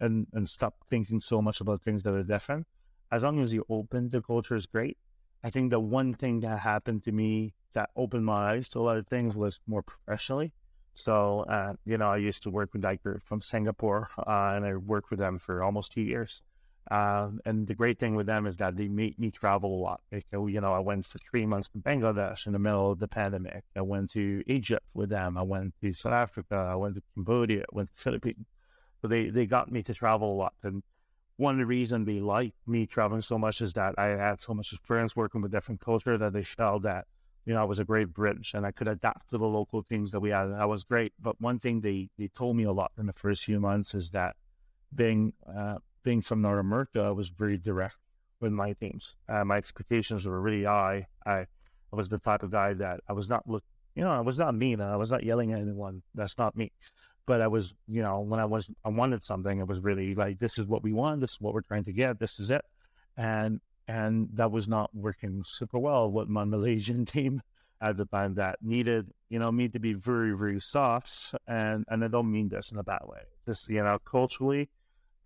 and 0.00 0.26
and 0.32 0.48
stop 0.48 0.74
thinking 0.88 1.20
so 1.20 1.42
much 1.42 1.60
about 1.60 1.82
things 1.82 2.02
that 2.04 2.14
are 2.14 2.22
different 2.22 2.66
as 3.10 3.22
long 3.22 3.40
as 3.40 3.52
you're 3.52 3.64
open 3.68 4.10
to 4.10 4.22
culture 4.22 4.56
is 4.56 4.66
great. 4.66 4.98
I 5.44 5.50
think 5.50 5.70
the 5.70 5.80
one 5.80 6.14
thing 6.14 6.40
that 6.40 6.60
happened 6.60 7.04
to 7.04 7.12
me 7.12 7.54
that 7.74 7.90
opened 7.96 8.24
my 8.24 8.52
eyes 8.52 8.68
to 8.70 8.78
a 8.78 8.82
lot 8.82 8.96
of 8.96 9.06
things 9.06 9.36
was 9.36 9.60
more 9.66 9.82
professionally. 9.82 10.52
So, 10.94 11.40
uh, 11.48 11.74
you 11.84 11.98
know, 11.98 12.10
I 12.10 12.16
used 12.16 12.42
to 12.44 12.50
work 12.50 12.72
with 12.72 12.82
that 12.82 13.02
group 13.02 13.22
from 13.22 13.42
Singapore, 13.42 14.08
uh, 14.18 14.54
and 14.54 14.64
I 14.64 14.74
worked 14.76 15.10
with 15.10 15.18
them 15.18 15.38
for 15.38 15.62
almost 15.62 15.92
two 15.92 16.00
years. 16.00 16.42
Uh, 16.90 17.30
and 17.44 17.66
the 17.66 17.74
great 17.74 17.98
thing 17.98 18.14
with 18.14 18.26
them 18.26 18.46
is 18.46 18.56
that 18.58 18.76
they 18.76 18.88
make 18.88 19.18
me 19.18 19.30
travel 19.30 19.74
a 19.74 19.82
lot. 19.82 20.00
Like, 20.12 20.26
you 20.32 20.60
know, 20.60 20.72
I 20.72 20.78
went 20.78 21.04
for 21.04 21.18
three 21.18 21.44
months 21.44 21.68
to 21.70 21.78
Bangladesh 21.78 22.46
in 22.46 22.52
the 22.52 22.58
middle 22.58 22.92
of 22.92 23.00
the 23.00 23.08
pandemic. 23.08 23.64
I 23.74 23.82
went 23.82 24.10
to 24.10 24.42
Egypt 24.46 24.86
with 24.94 25.10
them. 25.10 25.36
I 25.36 25.42
went 25.42 25.74
to 25.82 25.92
South 25.92 26.12
Africa. 26.12 26.54
I 26.54 26.76
went 26.76 26.94
to 26.94 27.02
Cambodia. 27.14 27.62
I 27.62 27.72
went 27.72 27.94
to 27.94 28.00
Philippines. 28.00 28.46
So 29.02 29.08
they, 29.08 29.30
they 29.30 29.46
got 29.46 29.70
me 29.70 29.82
to 29.82 29.92
travel 29.92 30.32
a 30.32 30.36
lot. 30.36 30.54
And 30.62 30.82
one 31.36 31.54
of 31.54 31.58
the 31.58 31.66
reasons 31.66 32.06
they 32.06 32.20
like 32.20 32.54
me 32.66 32.86
traveling 32.86 33.20
so 33.20 33.36
much 33.36 33.60
is 33.60 33.72
that 33.74 33.98
I 33.98 34.06
had 34.06 34.40
so 34.40 34.54
much 34.54 34.72
experience 34.72 35.14
working 35.14 35.42
with 35.42 35.52
different 35.52 35.80
culture 35.80 36.16
that 36.16 36.32
they 36.32 36.44
felt 36.44 36.82
that, 36.84 37.06
you 37.46 37.54
know, 37.54 37.60
I 37.60 37.64
was 37.64 37.78
a 37.78 37.84
great 37.84 38.12
bridge 38.12 38.52
and 38.54 38.66
I 38.66 38.72
could 38.72 38.88
adapt 38.88 39.30
to 39.30 39.38
the 39.38 39.46
local 39.46 39.82
things 39.82 40.10
that 40.10 40.20
we 40.20 40.30
had. 40.30 40.46
That 40.46 40.68
was 40.68 40.84
great. 40.84 41.12
But 41.18 41.40
one 41.40 41.58
thing 41.58 41.80
they, 41.80 42.10
they 42.18 42.28
told 42.28 42.56
me 42.56 42.64
a 42.64 42.72
lot 42.72 42.92
in 42.98 43.06
the 43.06 43.12
first 43.12 43.44
few 43.44 43.60
months 43.60 43.94
is 43.94 44.10
that 44.10 44.36
being, 44.94 45.32
uh, 45.48 45.76
being 46.02 46.22
from 46.22 46.42
North 46.42 46.60
America, 46.60 47.04
I 47.04 47.10
was 47.12 47.28
very 47.28 47.56
direct 47.56 47.96
with 48.40 48.52
my 48.52 48.72
teams. 48.74 49.14
Uh, 49.28 49.44
my 49.44 49.56
expectations 49.56 50.26
were 50.26 50.40
really 50.40 50.64
high. 50.64 51.06
I, 51.24 51.46
I 51.92 51.96
was 51.96 52.08
the 52.08 52.18
type 52.18 52.42
of 52.42 52.50
guy 52.50 52.74
that 52.74 53.00
I 53.08 53.12
was 53.12 53.30
not 53.30 53.48
look, 53.48 53.62
you 53.94 54.02
know, 54.02 54.10
I 54.10 54.20
was 54.20 54.38
not 54.38 54.54
mean. 54.54 54.80
I 54.80 54.96
was 54.96 55.10
not 55.10 55.22
yelling 55.22 55.52
at 55.52 55.60
anyone. 55.60 56.02
That's 56.14 56.36
not 56.36 56.56
me 56.56 56.72
but 57.26 57.40
I 57.40 57.48
was, 57.48 57.74
you 57.88 58.02
know, 58.02 58.20
when 58.20 58.38
I 58.38 58.44
was, 58.44 58.70
I 58.84 58.88
wanted 58.88 59.24
something, 59.24 59.58
it 59.58 59.66
was 59.66 59.80
really 59.80 60.14
like, 60.14 60.38
this 60.38 60.58
is 60.58 60.66
what 60.66 60.82
we 60.82 60.92
want. 60.92 61.20
This 61.20 61.32
is 61.32 61.40
what 61.40 61.54
we're 61.54 61.60
trying 61.62 61.84
to 61.84 61.92
get. 61.92 62.20
This 62.20 62.38
is 62.38 62.50
it. 62.50 62.64
And, 63.16 63.60
and 63.88 64.28
that 64.34 64.50
was 64.50 64.68
not 64.68 64.94
working 64.94 65.42
super 65.44 65.78
well 65.78 66.10
with 66.10 66.28
my 66.28 66.44
Malaysian 66.44 67.04
team 67.06 67.42
at 67.80 67.96
the 67.96 68.06
time 68.06 68.34
that 68.34 68.58
needed, 68.62 69.10
you 69.28 69.38
know, 69.38 69.52
me 69.52 69.68
to 69.68 69.78
be 69.78 69.92
very, 69.92 70.36
very 70.36 70.60
soft. 70.60 71.34
And, 71.46 71.84
and 71.88 72.04
I 72.04 72.08
don't 72.08 72.30
mean 72.30 72.48
this 72.48 72.72
in 72.72 72.78
a 72.78 72.82
bad 72.82 73.02
way. 73.04 73.20
This, 73.44 73.68
you 73.68 73.82
know, 73.82 73.98
culturally, 73.98 74.70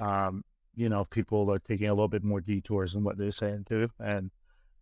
um, 0.01 0.45
you 0.75 0.89
know, 0.89 1.05
people 1.05 1.51
are 1.53 1.59
taking 1.59 1.89
a 1.89 1.95
little 1.95 2.09
bit 2.09 2.25
more 2.25 2.41
detours 2.41 2.95
in 2.95 3.05
what 3.05 3.19
they're 3.19 3.31
saying 3.31 3.67
too. 3.69 3.89
And, 3.99 4.31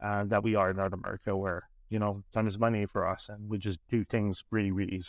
and 0.00 0.30
that 0.30 0.42
we 0.42 0.54
are 0.54 0.70
in 0.70 0.76
North 0.76 0.92
America 0.92 1.36
where, 1.36 1.68
you 1.90 1.98
know, 1.98 2.22
time 2.32 2.46
is 2.46 2.58
money 2.58 2.86
for 2.86 3.06
us 3.06 3.28
and 3.28 3.48
we 3.48 3.58
just 3.58 3.80
do 3.90 4.02
things 4.02 4.44
really, 4.50 4.70
really 4.70 5.02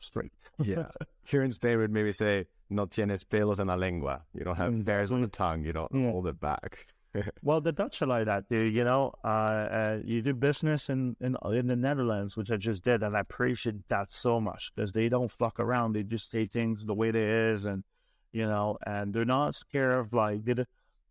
straight. 0.00 0.32
yeah. 0.62 0.88
Here 1.24 1.42
in 1.42 1.52
Spain, 1.52 1.78
would 1.78 1.90
maybe 1.90 2.12
say, 2.12 2.46
no 2.70 2.86
tienes 2.86 3.28
pelos 3.28 3.60
en 3.60 3.66
la 3.66 3.74
lengua. 3.74 4.22
You 4.32 4.44
don't 4.44 4.56
have 4.56 4.72
mm, 4.72 4.86
hairs 4.86 5.12
on 5.12 5.20
the 5.20 5.28
tongue. 5.28 5.64
You 5.64 5.72
don't 5.72 5.92
yeah. 5.94 6.10
hold 6.10 6.26
it 6.26 6.40
back. 6.40 6.86
well, 7.42 7.60
the 7.60 7.72
Dutch 7.72 8.02
are 8.02 8.06
like 8.06 8.26
that, 8.26 8.48
dude. 8.48 8.74
You 8.74 8.84
know, 8.84 9.12
uh, 9.24 9.28
uh, 9.28 9.98
you 10.04 10.22
do 10.22 10.34
business 10.34 10.88
in, 10.88 11.16
in 11.20 11.36
in 11.52 11.66
the 11.66 11.76
Netherlands, 11.76 12.36
which 12.36 12.50
I 12.50 12.56
just 12.56 12.84
did, 12.84 13.02
and 13.02 13.16
I 13.16 13.20
appreciate 13.20 13.88
that 13.88 14.12
so 14.12 14.40
much 14.40 14.72
because 14.74 14.92
they 14.92 15.08
don't 15.08 15.30
fuck 15.30 15.60
around. 15.60 15.92
They 15.92 16.02
just 16.02 16.30
say 16.30 16.46
things 16.46 16.84
the 16.84 16.94
way 16.94 17.10
they 17.10 17.24
is, 17.24 17.64
and 17.64 17.84
you 18.32 18.46
know, 18.46 18.78
and 18.86 19.14
they're 19.14 19.24
not 19.24 19.54
scared 19.54 19.98
of 19.98 20.12
like 20.12 20.44
did 20.44 20.66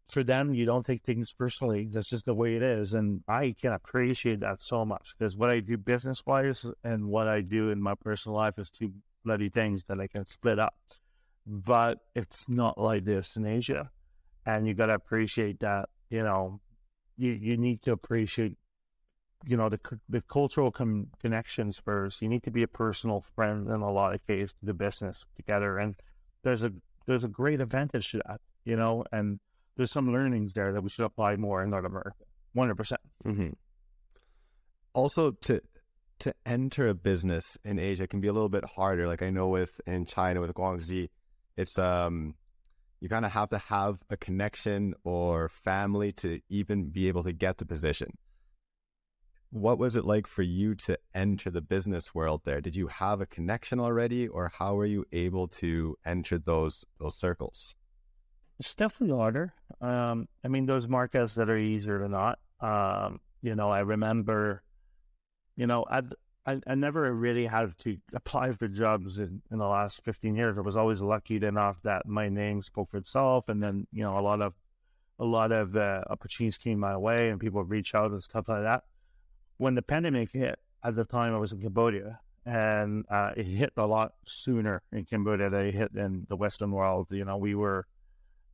for 0.10 0.24
them, 0.24 0.54
you 0.54 0.66
don't 0.66 0.86
take 0.86 1.04
things 1.04 1.34
personally. 1.34 1.88
That's 1.92 2.10
just 2.10 2.26
the 2.26 2.36
way 2.36 2.56
it 2.56 2.64
is. 2.64 2.94
And 2.94 3.24
I 3.28 3.56
can 3.60 3.74
appreciate 3.74 4.42
that 4.42 4.60
so 4.60 4.86
much 4.86 5.16
because 5.18 5.36
what 5.36 5.50
I 5.50 5.60
do 5.60 5.78
business 5.78 6.26
wise 6.26 6.70
and 6.84 7.08
what 7.08 7.28
I 7.28 7.42
do 7.42 7.70
in 7.70 7.82
my 7.82 7.96
personal 7.96 8.38
life 8.38 8.58
is 8.58 8.70
two 8.70 8.94
bloody 9.24 9.50
things 9.50 9.84
that 9.86 10.00
I 10.00 10.08
can 10.08 10.26
split 10.28 10.60
up. 10.60 10.76
But 11.48 12.00
it's 12.16 12.48
not 12.50 12.78
like 12.78 13.06
this 13.06 13.36
in 13.36 13.46
Asia. 13.46 13.92
And 14.46 14.68
you 14.68 14.76
got 14.76 14.88
to 14.88 14.94
appreciate 14.94 15.60
that, 15.62 15.90
you 16.10 16.22
know, 16.22 16.60
you, 17.18 17.32
you 17.32 17.58
need 17.58 17.82
to 17.84 17.92
appreciate, 17.92 18.58
you 19.46 19.58
know, 19.58 19.70
the, 19.70 19.80
the 20.10 20.22
cultural 20.22 20.72
com- 20.72 21.08
connections 21.22 21.80
first. 21.84 22.22
You 22.22 22.30
need 22.30 22.44
to 22.44 22.52
be 22.52 22.64
a 22.64 22.68
personal 22.68 23.24
friend 23.36 23.68
in 23.68 23.82
a 23.82 23.92
lot 23.92 24.14
of 24.16 24.26
cases 24.28 24.54
to 24.60 24.66
the 24.66 24.74
business 24.74 25.26
together. 25.36 25.78
And 25.78 25.96
there's 26.44 26.64
a, 26.64 26.72
there's 27.06 27.24
a 27.24 27.30
great 27.30 27.62
advantage 27.62 28.12
to 28.12 28.22
that, 28.28 28.42
you 28.64 28.76
know, 28.76 29.06
and, 29.12 29.40
there's 29.76 29.92
some 29.92 30.12
learnings 30.12 30.54
there 30.54 30.72
that 30.74 30.82
we 30.82 30.90
should 30.90 31.06
apply 31.06 31.36
more 31.36 31.64
in 31.64 31.70
North 31.70 31.86
America. 31.86 32.14
100%. 32.56 32.78
percent 32.78 33.02
mm 33.26 33.36
hmm 33.36 33.50
Also, 34.94 35.32
to 35.32 35.62
to 36.18 36.34
enter 36.46 36.88
a 36.88 36.94
business 36.94 37.58
in 37.66 37.78
Asia 37.78 38.08
can 38.08 38.22
be 38.22 38.30
a 38.30 38.34
little 38.34 38.48
bit 38.48 38.64
harder. 38.64 39.06
Like 39.06 39.22
I 39.22 39.30
know 39.30 39.50
with 39.50 39.82
in 39.86 40.06
China 40.06 40.40
with 40.40 40.54
guanxi, 40.54 41.10
it's 41.58 41.78
um 41.78 42.36
you 43.00 43.10
kind 43.10 43.26
of 43.26 43.32
have 43.32 43.50
to 43.50 43.58
have 43.58 44.00
a 44.10 44.18
connection 44.18 44.94
or 45.04 45.50
family 45.50 46.12
to 46.14 46.40
even 46.50 46.90
be 46.90 47.08
able 47.08 47.24
to 47.24 47.34
get 47.34 47.58
the 47.58 47.66
position. 47.66 48.18
What 49.52 49.78
was 49.78 49.96
it 49.96 50.06
like 50.06 50.28
for 50.28 50.42
you 50.42 50.76
to 50.76 50.98
enter 51.14 51.50
the 51.50 51.62
business 51.62 52.14
world 52.14 52.42
there? 52.46 52.62
Did 52.62 52.76
you 52.76 52.88
have 52.88 53.22
a 53.22 53.26
connection 53.26 53.80
already 53.80 54.28
or 54.28 54.52
how 54.58 54.76
were 54.76 54.86
you 54.86 55.06
able 55.12 55.48
to 55.50 55.96
enter 56.06 56.38
those 56.38 56.84
those 57.00 57.16
circles? 57.16 57.76
It's 58.60 58.76
definitely 58.76 59.16
harder. 59.16 59.54
Um, 59.82 60.28
I 60.44 60.48
mean, 60.48 60.66
those 60.66 60.88
markets 60.88 61.36
that 61.36 61.50
are 61.50 61.58
easier 61.58 62.00
to 62.00 62.08
not. 62.08 62.40
Um, 62.60 63.20
you 63.42 63.56
know, 63.56 63.70
I 63.70 63.80
remember, 63.82 64.64
you 65.56 65.68
know, 65.68 65.86
I, 65.90 66.02
I, 66.46 66.62
I 66.68 66.76
never 66.76 67.14
really 67.14 67.46
had 67.46 67.78
to 67.80 67.98
apply 68.14 68.52
for 68.52 68.68
jobs 68.68 69.20
in, 69.20 69.42
in 69.52 69.58
the 69.58 69.68
last 69.68 70.02
15 70.04 70.36
years. 70.36 70.58
I 70.58 70.62
was 70.62 70.78
always 70.78 71.02
lucky 71.02 71.38
enough 71.38 71.78
that 71.84 72.06
my 72.06 72.30
name 72.30 72.62
spoke 72.62 72.92
for 72.92 72.98
itself. 72.98 73.50
And 73.50 73.62
then, 73.62 73.88
you 73.92 74.04
know, 74.04 74.18
a 74.18 74.22
lot 74.22 74.42
of, 74.42 74.54
a 75.20 75.26
lot 75.26 75.52
of 75.52 75.76
uh, 75.76 76.02
opportunities 76.10 76.58
came 76.58 76.80
my 76.80 76.98
way 76.98 77.30
and 77.30 77.40
people 77.40 77.64
reach 77.64 77.96
out 77.96 78.12
and 78.12 78.22
stuff 78.22 78.48
like 78.48 78.62
that. 78.64 78.84
When 79.58 79.76
the 79.76 79.82
pandemic 79.82 80.32
hit, 80.34 80.60
at 80.84 80.96
the 80.96 81.06
time 81.06 81.34
I 81.34 81.38
was 81.38 81.52
in 81.52 81.62
Cambodia, 81.62 82.20
and 82.46 83.06
uh, 83.10 83.32
it 83.36 83.46
hit 83.46 83.74
a 83.76 83.88
lot 83.88 84.14
sooner 84.26 84.84
in 84.92 85.06
Cambodia 85.06 85.50
than 85.50 85.66
it 85.66 85.74
hit 85.74 85.92
in 85.96 86.28
the 86.30 86.36
Western 86.36 86.72
world. 86.72 87.08
You 87.10 87.26
know, 87.26 87.38
we 87.38 87.56
were 87.56 87.88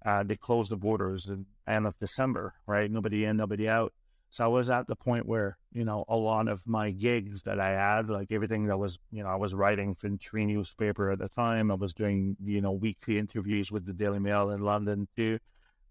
uh, 0.05 0.23
they 0.23 0.35
closed 0.35 0.71
the 0.71 0.77
borders 0.77 1.27
in 1.27 1.45
end 1.67 1.85
of 1.85 1.97
December, 1.99 2.53
right? 2.65 2.89
Nobody 2.89 3.25
in, 3.25 3.37
nobody 3.37 3.69
out. 3.69 3.93
So 4.31 4.45
I 4.45 4.47
was 4.47 4.69
at 4.69 4.87
the 4.87 4.95
point 4.95 5.25
where, 5.25 5.57
you 5.73 5.83
know, 5.83 6.05
a 6.07 6.15
lot 6.15 6.47
of 6.47 6.65
my 6.65 6.91
gigs 6.91 7.41
that 7.41 7.59
I 7.59 7.71
had, 7.71 8.09
like 8.09 8.31
everything 8.31 8.67
that 8.67 8.77
was, 8.77 8.97
you 9.11 9.23
know, 9.23 9.29
I 9.29 9.35
was 9.35 9.53
writing 9.53 9.93
for 9.93 10.09
Tree 10.17 10.45
newspaper 10.45 11.11
at 11.11 11.19
the 11.19 11.27
time. 11.27 11.69
I 11.69 11.75
was 11.75 11.93
doing, 11.93 12.37
you 12.41 12.61
know, 12.61 12.71
weekly 12.71 13.17
interviews 13.19 13.73
with 13.73 13.85
the 13.85 13.91
Daily 13.91 14.19
Mail 14.19 14.49
in 14.49 14.61
London 14.61 15.09
too. 15.17 15.37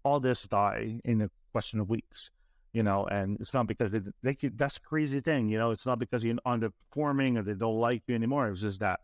All 0.03 0.19
this 0.19 0.43
died 0.43 1.01
in 1.05 1.21
a 1.21 1.29
question 1.51 1.79
of 1.79 1.87
weeks, 1.87 2.31
you 2.73 2.81
know, 2.81 3.05
and 3.05 3.39
it's 3.39 3.53
not 3.53 3.67
because 3.67 3.91
they, 3.91 4.01
they 4.23 4.35
that's 4.55 4.77
a 4.77 4.81
crazy 4.81 5.21
thing, 5.21 5.47
you 5.47 5.59
know, 5.59 5.69
it's 5.69 5.85
not 5.85 5.99
because 5.99 6.23
you're 6.23 6.35
underperforming 6.37 7.37
or 7.37 7.43
they 7.43 7.53
don't 7.53 7.79
like 7.79 8.01
you 8.07 8.15
anymore. 8.15 8.47
It 8.47 8.51
was 8.51 8.61
just 8.61 8.79
that 8.79 9.01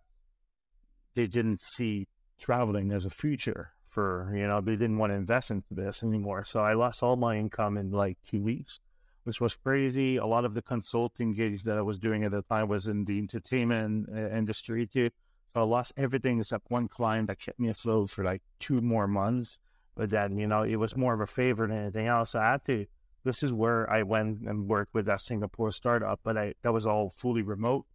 they 1.13 1.28
didn't 1.28 1.60
see 1.62 2.08
traveling 2.39 2.91
as 2.91 3.06
a 3.06 3.12
future 3.12 3.69
for, 3.88 4.32
you 4.36 4.47
know, 4.47 4.62
they 4.62 4.76
didn't 4.76 4.97
want 4.97 5.12
to 5.12 5.15
invest 5.15 5.52
into 5.52 5.76
this 5.76 6.02
anymore. 6.02 6.43
So 6.45 6.62
I 6.62 6.73
lost 6.73 7.04
all 7.04 7.15
my 7.15 7.38
income 7.38 7.78
in 7.78 7.91
like 7.91 8.17
two 8.28 8.41
weeks, 8.41 8.80
which 9.28 9.42
was 9.42 9.58
crazy. 9.58 10.16
A 10.16 10.26
lot 10.26 10.46
of 10.46 10.54
the 10.54 10.62
consulting 10.62 11.34
gigs 11.34 11.63
that 11.63 11.78
I 11.78 11.82
was 11.82 12.00
doing 12.00 12.24
at 12.24 12.32
the 12.32 12.44
time 12.44 12.70
was 12.70 12.88
in 12.88 13.04
the 13.04 13.20
entertainment 13.20 14.08
uh, 14.10 14.30
industry 14.30 14.88
too. 14.88 15.10
So 15.54 15.60
I 15.60 15.63
lost 15.66 15.92
everything 15.98 16.40
except 16.40 16.72
one 16.72 16.88
client 16.88 17.28
that 17.28 17.38
kept 17.38 17.60
me 17.60 17.68
afloat 17.68 18.10
for 18.10 18.24
like 18.24 18.42
two 18.62 18.80
more 18.80 19.06
months. 19.06 19.60
But 19.98 20.12
then, 20.12 20.38
you 20.38 20.48
know, 20.48 20.63
it 20.63 20.78
was 20.78 20.96
more 20.96 21.13
of 21.13 21.20
a 21.20 21.28
favor 21.28 21.68
than 21.68 21.78
anything 21.78 22.08
else. 22.08 22.36
I 22.36 22.52
had 22.52 22.63
to, 22.68 22.86
this 23.26 23.44
is 23.44 23.52
where 23.52 23.90
I 23.92 24.04
went 24.04 24.48
and 24.48 24.70
worked 24.70 24.94
with 24.94 25.08
that 25.08 25.20
Singapore 25.20 25.74
startup, 25.74 26.22
but 26.24 26.38
I, 26.38 26.54
that 26.62 26.72
was 26.72 26.86
all 26.86 27.10
fully 27.10 27.42
remote. 27.42 27.86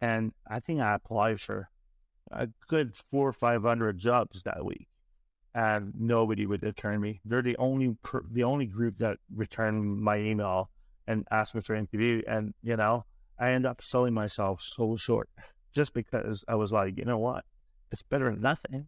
And 0.00 0.32
I 0.50 0.58
think 0.58 0.80
I 0.80 0.94
applied 0.94 1.38
for 1.38 1.68
a 2.30 2.48
good 2.66 2.96
four 3.10 3.28
or 3.28 3.32
500 3.34 3.98
jobs 3.98 4.42
that 4.44 4.64
week 4.64 4.88
and 5.54 5.92
nobody 5.98 6.46
would 6.46 6.62
return 6.62 6.98
me. 7.02 7.20
They're 7.26 7.42
the 7.42 7.56
only 7.58 7.96
the 8.30 8.44
only 8.44 8.66
group 8.66 8.96
that 8.98 9.18
returned 9.34 10.00
my 10.00 10.16
email 10.16 10.70
and 11.08 11.26
asked 11.32 11.54
me 11.54 11.62
for 11.62 11.74
an 11.74 11.88
interview. 11.90 12.22
And 12.28 12.54
you 12.62 12.76
know, 12.76 13.04
I 13.38 13.50
ended 13.50 13.70
up 13.70 13.82
selling 13.82 14.14
myself 14.14 14.62
so 14.62 14.94
short 14.96 15.28
just 15.72 15.94
because 15.94 16.44
I 16.46 16.54
was 16.54 16.70
like, 16.70 16.96
you 16.98 17.04
know 17.04 17.18
what, 17.18 17.44
it's 17.90 18.02
better 18.02 18.30
than 18.30 18.42
nothing, 18.42 18.86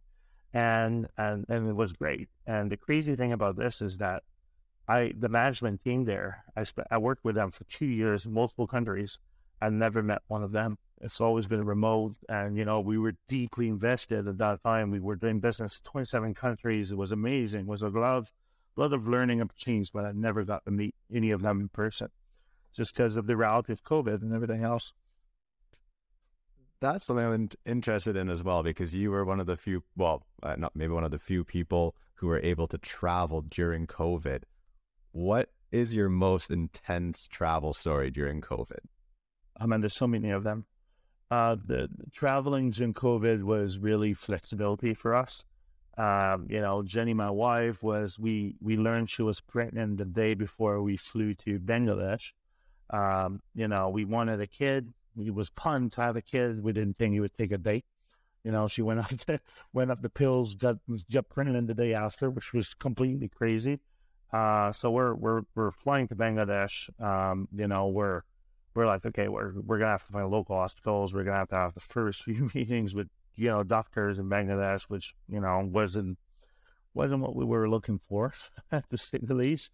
and 0.52 1.08
and 1.16 1.46
and 1.48 1.68
it 1.68 1.74
was 1.74 1.92
great. 1.92 2.28
And 2.46 2.70
the 2.70 2.76
crazy 2.76 3.16
thing 3.16 3.32
about 3.32 3.56
this 3.56 3.80
is 3.80 3.96
that 3.96 4.22
I 4.86 5.12
the 5.18 5.28
management 5.28 5.82
team 5.82 6.04
there, 6.04 6.44
I 6.56 6.62
sp- 6.68 6.90
I 6.90 6.98
worked 6.98 7.24
with 7.24 7.34
them 7.34 7.50
for 7.50 7.64
two 7.64 7.86
years 7.86 8.26
in 8.26 8.32
multiple 8.32 8.66
countries. 8.66 9.18
I 9.62 9.68
never 9.68 10.02
met 10.02 10.22
one 10.28 10.42
of 10.42 10.52
them. 10.52 10.78
It's 11.02 11.20
always 11.20 11.46
been 11.46 11.64
remote, 11.64 12.16
and 12.28 12.56
you 12.56 12.64
know 12.64 12.80
we 12.80 12.98
were 12.98 13.14
deeply 13.28 13.68
invested 13.68 14.28
at 14.28 14.38
that 14.38 14.62
time. 14.62 14.90
We 14.90 15.00
were 15.00 15.16
doing 15.16 15.40
business 15.40 15.80
in 15.84 15.90
27 15.90 16.34
countries. 16.34 16.90
It 16.90 16.98
was 16.98 17.12
amazing. 17.12 17.60
It 17.62 17.66
was 17.66 17.82
a 17.82 17.88
of, 17.88 18.32
lot 18.82 18.92
of 18.92 19.06
learning 19.06 19.40
opportunities, 19.40 19.90
but 19.90 20.04
I 20.04 20.12
never 20.12 20.44
got 20.44 20.64
to 20.64 20.70
meet 20.70 20.94
any 21.12 21.30
of 21.30 21.42
them 21.42 21.60
in 21.60 21.68
person, 21.68 22.08
just 22.72 22.94
because 22.94 23.16
of 23.16 23.26
the 23.26 23.36
reality 23.36 23.72
of 23.72 23.84
COVID 23.84 24.22
and 24.22 24.32
everything 24.32 24.62
else. 24.62 24.92
That's 26.80 27.04
something 27.06 27.26
I'm 27.26 27.48
interested 27.66 28.16
in 28.16 28.30
as 28.30 28.42
well, 28.42 28.62
because 28.62 28.94
you 28.94 29.10
were 29.10 29.24
one 29.24 29.38
of 29.38 29.46
the 29.46 29.56
few, 29.56 29.84
well, 29.96 30.22
uh, 30.42 30.56
not 30.56 30.74
maybe 30.74 30.92
one 30.92 31.04
of 31.04 31.10
the 31.10 31.18
few 31.18 31.44
people 31.44 31.94
who 32.14 32.26
were 32.26 32.40
able 32.40 32.66
to 32.68 32.78
travel 32.78 33.42
during 33.42 33.86
COVID. 33.86 34.44
What 35.12 35.50
is 35.70 35.94
your 35.94 36.08
most 36.08 36.50
intense 36.50 37.28
travel 37.28 37.72
story 37.72 38.10
during 38.10 38.40
COVID? 38.40 38.80
I 39.58 39.66
mean, 39.66 39.80
there's 39.80 39.96
so 39.96 40.06
many 40.06 40.30
of 40.30 40.42
them. 40.42 40.64
Uh, 41.30 41.54
the, 41.54 41.88
the 41.94 42.10
traveling 42.12 42.70
during 42.70 42.94
COVID 42.94 43.42
was 43.42 43.78
really 43.78 44.14
flexibility 44.14 44.94
for 44.94 45.14
us. 45.14 45.44
Um, 46.00 46.46
you 46.48 46.62
know, 46.62 46.82
Jenny, 46.82 47.12
my 47.12 47.30
wife, 47.30 47.82
was 47.82 48.18
we 48.18 48.54
we 48.62 48.78
learned 48.78 49.10
she 49.10 49.20
was 49.20 49.42
pregnant 49.42 49.98
the 49.98 50.06
day 50.06 50.32
before 50.32 50.80
we 50.80 50.96
flew 50.96 51.34
to 51.34 51.58
Bangladesh. 51.58 52.32
Um, 52.88 53.42
you 53.54 53.68
know, 53.68 53.90
we 53.90 54.06
wanted 54.06 54.40
a 54.40 54.46
kid. 54.46 54.94
It 55.18 55.34
was 55.34 55.50
pumped 55.50 55.96
to 55.96 56.00
have 56.00 56.16
a 56.16 56.22
kid. 56.22 56.64
We 56.64 56.72
didn't 56.72 56.96
think 56.96 57.12
he 57.12 57.20
would 57.20 57.34
take 57.34 57.52
a 57.52 57.58
date. 57.58 57.84
You 58.44 58.50
know, 58.50 58.66
she 58.66 58.80
went 58.80 59.00
up 59.04 59.10
the, 59.26 59.40
went 59.74 59.90
up 59.90 60.00
the 60.00 60.08
pills, 60.08 60.54
got 60.54 60.78
got 61.12 61.28
pregnant 61.28 61.66
the 61.66 61.74
day 61.74 61.92
after, 61.92 62.30
which 62.30 62.54
was 62.54 62.72
completely 62.72 63.28
crazy. 63.28 63.80
Uh, 64.32 64.72
so 64.72 64.90
we're 64.90 65.14
we're 65.14 65.42
we're 65.54 65.70
flying 65.70 66.08
to 66.08 66.16
Bangladesh. 66.16 66.88
Um, 66.98 67.46
you 67.54 67.68
know, 67.68 67.88
we're 67.88 68.22
we're 68.74 68.86
like, 68.86 69.04
okay, 69.04 69.28
we're 69.28 69.52
we're 69.60 69.78
gonna 69.78 69.90
have 69.90 70.06
to 70.06 70.12
find 70.12 70.30
local 70.30 70.56
hospitals. 70.56 71.12
We're 71.12 71.24
gonna 71.24 71.36
have 71.36 71.48
to 71.50 71.56
have 71.56 71.74
the 71.74 71.80
first 71.80 72.24
few 72.24 72.50
meetings 72.54 72.94
with 72.94 73.08
you 73.36 73.48
know 73.48 73.62
doctors 73.62 74.18
in 74.18 74.28
Bangladesh, 74.28 74.82
which 74.84 75.14
you 75.28 75.40
know 75.40 75.68
wasn't 75.70 76.18
wasn't 76.94 77.22
what 77.22 77.36
we 77.36 77.44
were 77.44 77.68
looking 77.68 77.98
for, 77.98 78.32
say 78.96 79.18
the 79.22 79.34
least. 79.34 79.70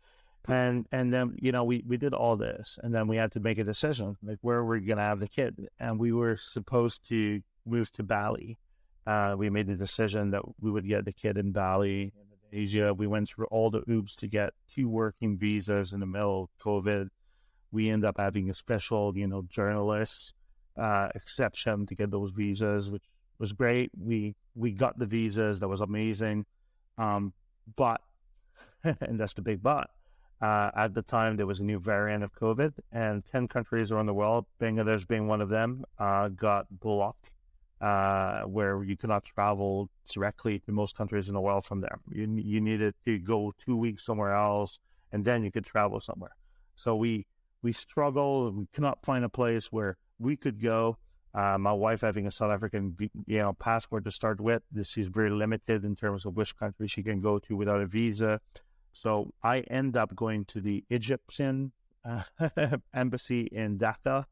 And 0.48 0.86
and 0.92 1.12
then 1.12 1.36
you 1.40 1.52
know 1.52 1.64
we 1.64 1.82
we 1.86 1.96
did 1.96 2.14
all 2.14 2.36
this, 2.36 2.78
and 2.82 2.94
then 2.94 3.08
we 3.08 3.16
had 3.16 3.32
to 3.32 3.40
make 3.40 3.58
a 3.58 3.64
decision 3.64 4.16
like 4.22 4.38
where 4.42 4.64
we're 4.64 4.80
gonna 4.80 5.02
have 5.02 5.20
the 5.20 5.28
kid, 5.28 5.68
and 5.80 5.98
we 5.98 6.12
were 6.12 6.36
supposed 6.36 7.08
to 7.08 7.42
move 7.64 7.90
to 7.92 8.02
Bali. 8.02 8.58
Uh, 9.06 9.34
we 9.38 9.50
made 9.50 9.68
the 9.68 9.74
decision 9.74 10.30
that 10.30 10.42
we 10.60 10.70
would 10.70 10.86
get 10.86 11.04
the 11.04 11.12
kid 11.12 11.36
in 11.38 11.52
Bali, 11.52 12.12
Indonesia. 12.52 12.92
We 12.94 13.06
went 13.06 13.28
through 13.28 13.46
all 13.46 13.70
the 13.70 13.84
oops 13.88 14.16
to 14.16 14.26
get 14.28 14.52
two 14.68 14.88
working 14.88 15.36
visas 15.36 15.92
in 15.92 16.00
the 16.00 16.06
middle 16.06 16.44
of 16.44 16.64
COVID 16.64 17.10
we 17.76 17.90
end 17.90 18.04
up 18.04 18.16
having 18.18 18.48
a 18.50 18.54
special, 18.54 19.16
you 19.16 19.26
know, 19.26 19.42
journalist 19.48 20.32
uh, 20.76 21.08
exception 21.14 21.86
to 21.86 21.94
get 21.94 22.10
those 22.10 22.30
visas, 22.30 22.90
which 22.90 23.04
was 23.38 23.52
great. 23.52 23.90
We 23.98 24.34
we 24.54 24.72
got 24.72 24.98
the 24.98 25.06
visas. 25.06 25.60
That 25.60 25.68
was 25.68 25.80
amazing. 25.80 26.46
Um, 26.98 27.32
but 27.76 28.00
and 28.84 29.18
that's 29.18 29.34
the 29.34 29.42
big 29.42 29.62
but. 29.62 29.90
Uh, 30.40 30.70
at 30.76 30.92
the 30.92 31.00
time, 31.00 31.36
there 31.36 31.46
was 31.46 31.60
a 31.60 31.64
new 31.64 31.78
variant 31.78 32.22
of 32.22 32.34
COVID, 32.34 32.74
and 32.92 33.24
ten 33.24 33.48
countries 33.48 33.90
around 33.90 34.06
the 34.06 34.14
world, 34.14 34.44
Bangladesh 34.60 35.08
being 35.08 35.26
one 35.26 35.40
of 35.40 35.48
them, 35.48 35.84
uh, 35.98 36.28
got 36.28 36.66
blocked, 36.70 37.30
uh, 37.80 38.42
where 38.42 38.82
you 38.84 38.98
cannot 38.98 39.24
travel 39.24 39.88
directly 40.12 40.58
to 40.60 40.72
most 40.72 40.94
countries 40.94 41.28
in 41.28 41.34
the 41.34 41.40
world 41.40 41.64
from 41.64 41.80
there. 41.80 41.98
You 42.10 42.26
you 42.36 42.60
needed 42.60 42.94
to 43.06 43.18
go 43.18 43.54
two 43.64 43.76
weeks 43.76 44.04
somewhere 44.04 44.34
else, 44.34 44.78
and 45.10 45.24
then 45.24 45.42
you 45.42 45.50
could 45.50 45.64
travel 45.64 46.00
somewhere. 46.00 46.36
So 46.74 46.96
we 46.96 47.26
we 47.62 47.72
struggle. 47.72 48.50
We 48.52 48.66
cannot 48.74 49.04
find 49.04 49.24
a 49.24 49.30
place 49.30 49.72
where 49.72 49.96
we 50.18 50.36
could 50.36 50.60
go. 50.60 50.98
Uh, 51.36 51.58
my 51.58 51.72
wife 51.72 52.00
having 52.00 52.26
a 52.26 52.30
South 52.30 52.50
African, 52.50 52.96
you 53.26 53.38
know, 53.38 53.52
passport 53.52 54.04
to 54.04 54.10
start 54.10 54.40
with, 54.40 54.62
this 54.72 54.96
is 54.96 55.08
very 55.08 55.28
limited 55.28 55.84
in 55.84 55.94
terms 55.94 56.24
of 56.24 56.34
which 56.34 56.56
country 56.56 56.88
she 56.88 57.02
can 57.02 57.20
go 57.20 57.38
to 57.38 57.54
without 57.54 57.82
a 57.82 57.86
visa. 57.86 58.40
So 58.92 59.34
I 59.42 59.60
end 59.60 59.98
up 59.98 60.16
going 60.16 60.46
to 60.46 60.62
the 60.62 60.82
Egyptian 60.88 61.72
uh, 62.06 62.22
embassy 62.94 63.50
in 63.52 63.78
Dhaka 63.78 64.24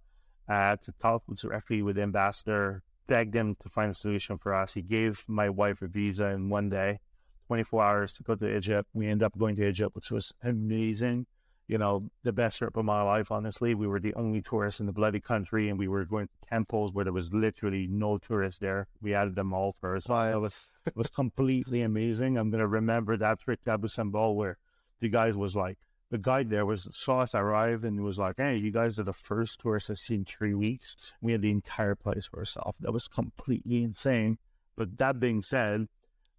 uh, 0.48 0.76
to 0.76 0.92
talk 0.92 1.24
directly 1.34 1.82
with 1.82 1.96
the 1.96 2.02
ambassador, 2.02 2.82
begged 3.06 3.36
him 3.36 3.54
to 3.62 3.68
find 3.68 3.90
a 3.90 3.94
solution 3.94 4.38
for 4.38 4.54
us. 4.54 4.72
He 4.72 4.80
gave 4.80 5.24
my 5.28 5.50
wife 5.50 5.82
a 5.82 5.88
visa 5.88 6.28
in 6.28 6.48
one 6.48 6.70
day, 6.70 7.00
24 7.48 7.84
hours 7.84 8.14
to 8.14 8.22
go 8.22 8.34
to 8.34 8.56
Egypt. 8.56 8.88
We 8.94 9.08
end 9.08 9.22
up 9.22 9.36
going 9.36 9.56
to 9.56 9.68
Egypt, 9.68 9.94
which 9.94 10.10
was 10.10 10.32
amazing 10.42 11.26
you 11.66 11.78
know, 11.78 12.10
the 12.22 12.32
best 12.32 12.58
trip 12.58 12.76
of 12.76 12.84
my 12.84 13.02
life, 13.02 13.30
honestly. 13.30 13.74
We 13.74 13.86
were 13.86 14.00
the 14.00 14.14
only 14.14 14.42
tourists 14.42 14.80
in 14.80 14.86
the 14.86 14.92
bloody 14.92 15.20
country 15.20 15.68
and 15.68 15.78
we 15.78 15.88
were 15.88 16.04
going 16.04 16.26
to 16.26 16.48
temples 16.48 16.92
where 16.92 17.04
there 17.04 17.12
was 17.12 17.32
literally 17.32 17.86
no 17.86 18.18
tourists 18.18 18.60
there. 18.60 18.86
We 19.00 19.14
added 19.14 19.34
them 19.34 19.54
all 19.54 19.74
first. 19.80 20.06
So 20.08 20.14
it 20.14 20.40
was 20.40 20.68
it 20.86 20.96
was 20.96 21.08
completely 21.08 21.82
amazing. 21.82 22.36
I'm 22.36 22.50
gonna 22.50 22.66
remember 22.66 23.16
that 23.16 23.40
trip 23.40 23.64
to 23.64 23.72
Abu 23.72 23.88
Simbel 23.88 24.36
where 24.36 24.58
the 25.00 25.08
guys 25.08 25.34
was 25.34 25.56
like 25.56 25.78
the 26.10 26.18
guide 26.18 26.50
there 26.50 26.66
was 26.66 26.86
saw 26.92 27.20
us 27.20 27.34
arrive 27.34 27.82
and 27.82 28.04
was 28.04 28.18
like, 28.18 28.36
"Hey, 28.36 28.56
you 28.56 28.70
guys 28.70 28.98
are 28.98 29.04
the 29.04 29.12
first 29.12 29.60
tourists 29.60 29.90
I've 29.90 29.98
seen 29.98 30.24
three 30.24 30.54
weeks. 30.54 31.14
We 31.20 31.32
had 31.32 31.42
the 31.42 31.50
entire 31.50 31.94
place 31.94 32.26
for 32.26 32.40
ourselves. 32.40 32.78
That 32.80 32.92
was 32.92 33.08
completely 33.08 33.82
insane." 33.82 34.38
But 34.76 34.98
that 34.98 35.18
being 35.18 35.40
said, 35.40 35.88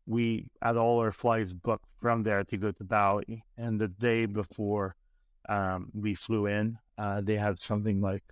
we 0.05 0.49
had 0.61 0.77
all 0.77 0.99
our 0.99 1.11
flights 1.11 1.53
booked 1.53 1.89
from 1.99 2.23
there 2.23 2.43
to 2.43 2.57
go 2.57 2.71
to 2.71 2.83
Bali, 2.83 3.43
and 3.57 3.81
the 3.81 3.87
day 3.87 4.27
before 4.27 4.95
um, 5.49 5.91
we 5.93 6.15
flew 6.15 6.45
in, 6.45 6.77
uh, 6.97 7.21
they 7.21 7.35
had 7.35 7.59
something 7.59 8.01
like 8.01 8.23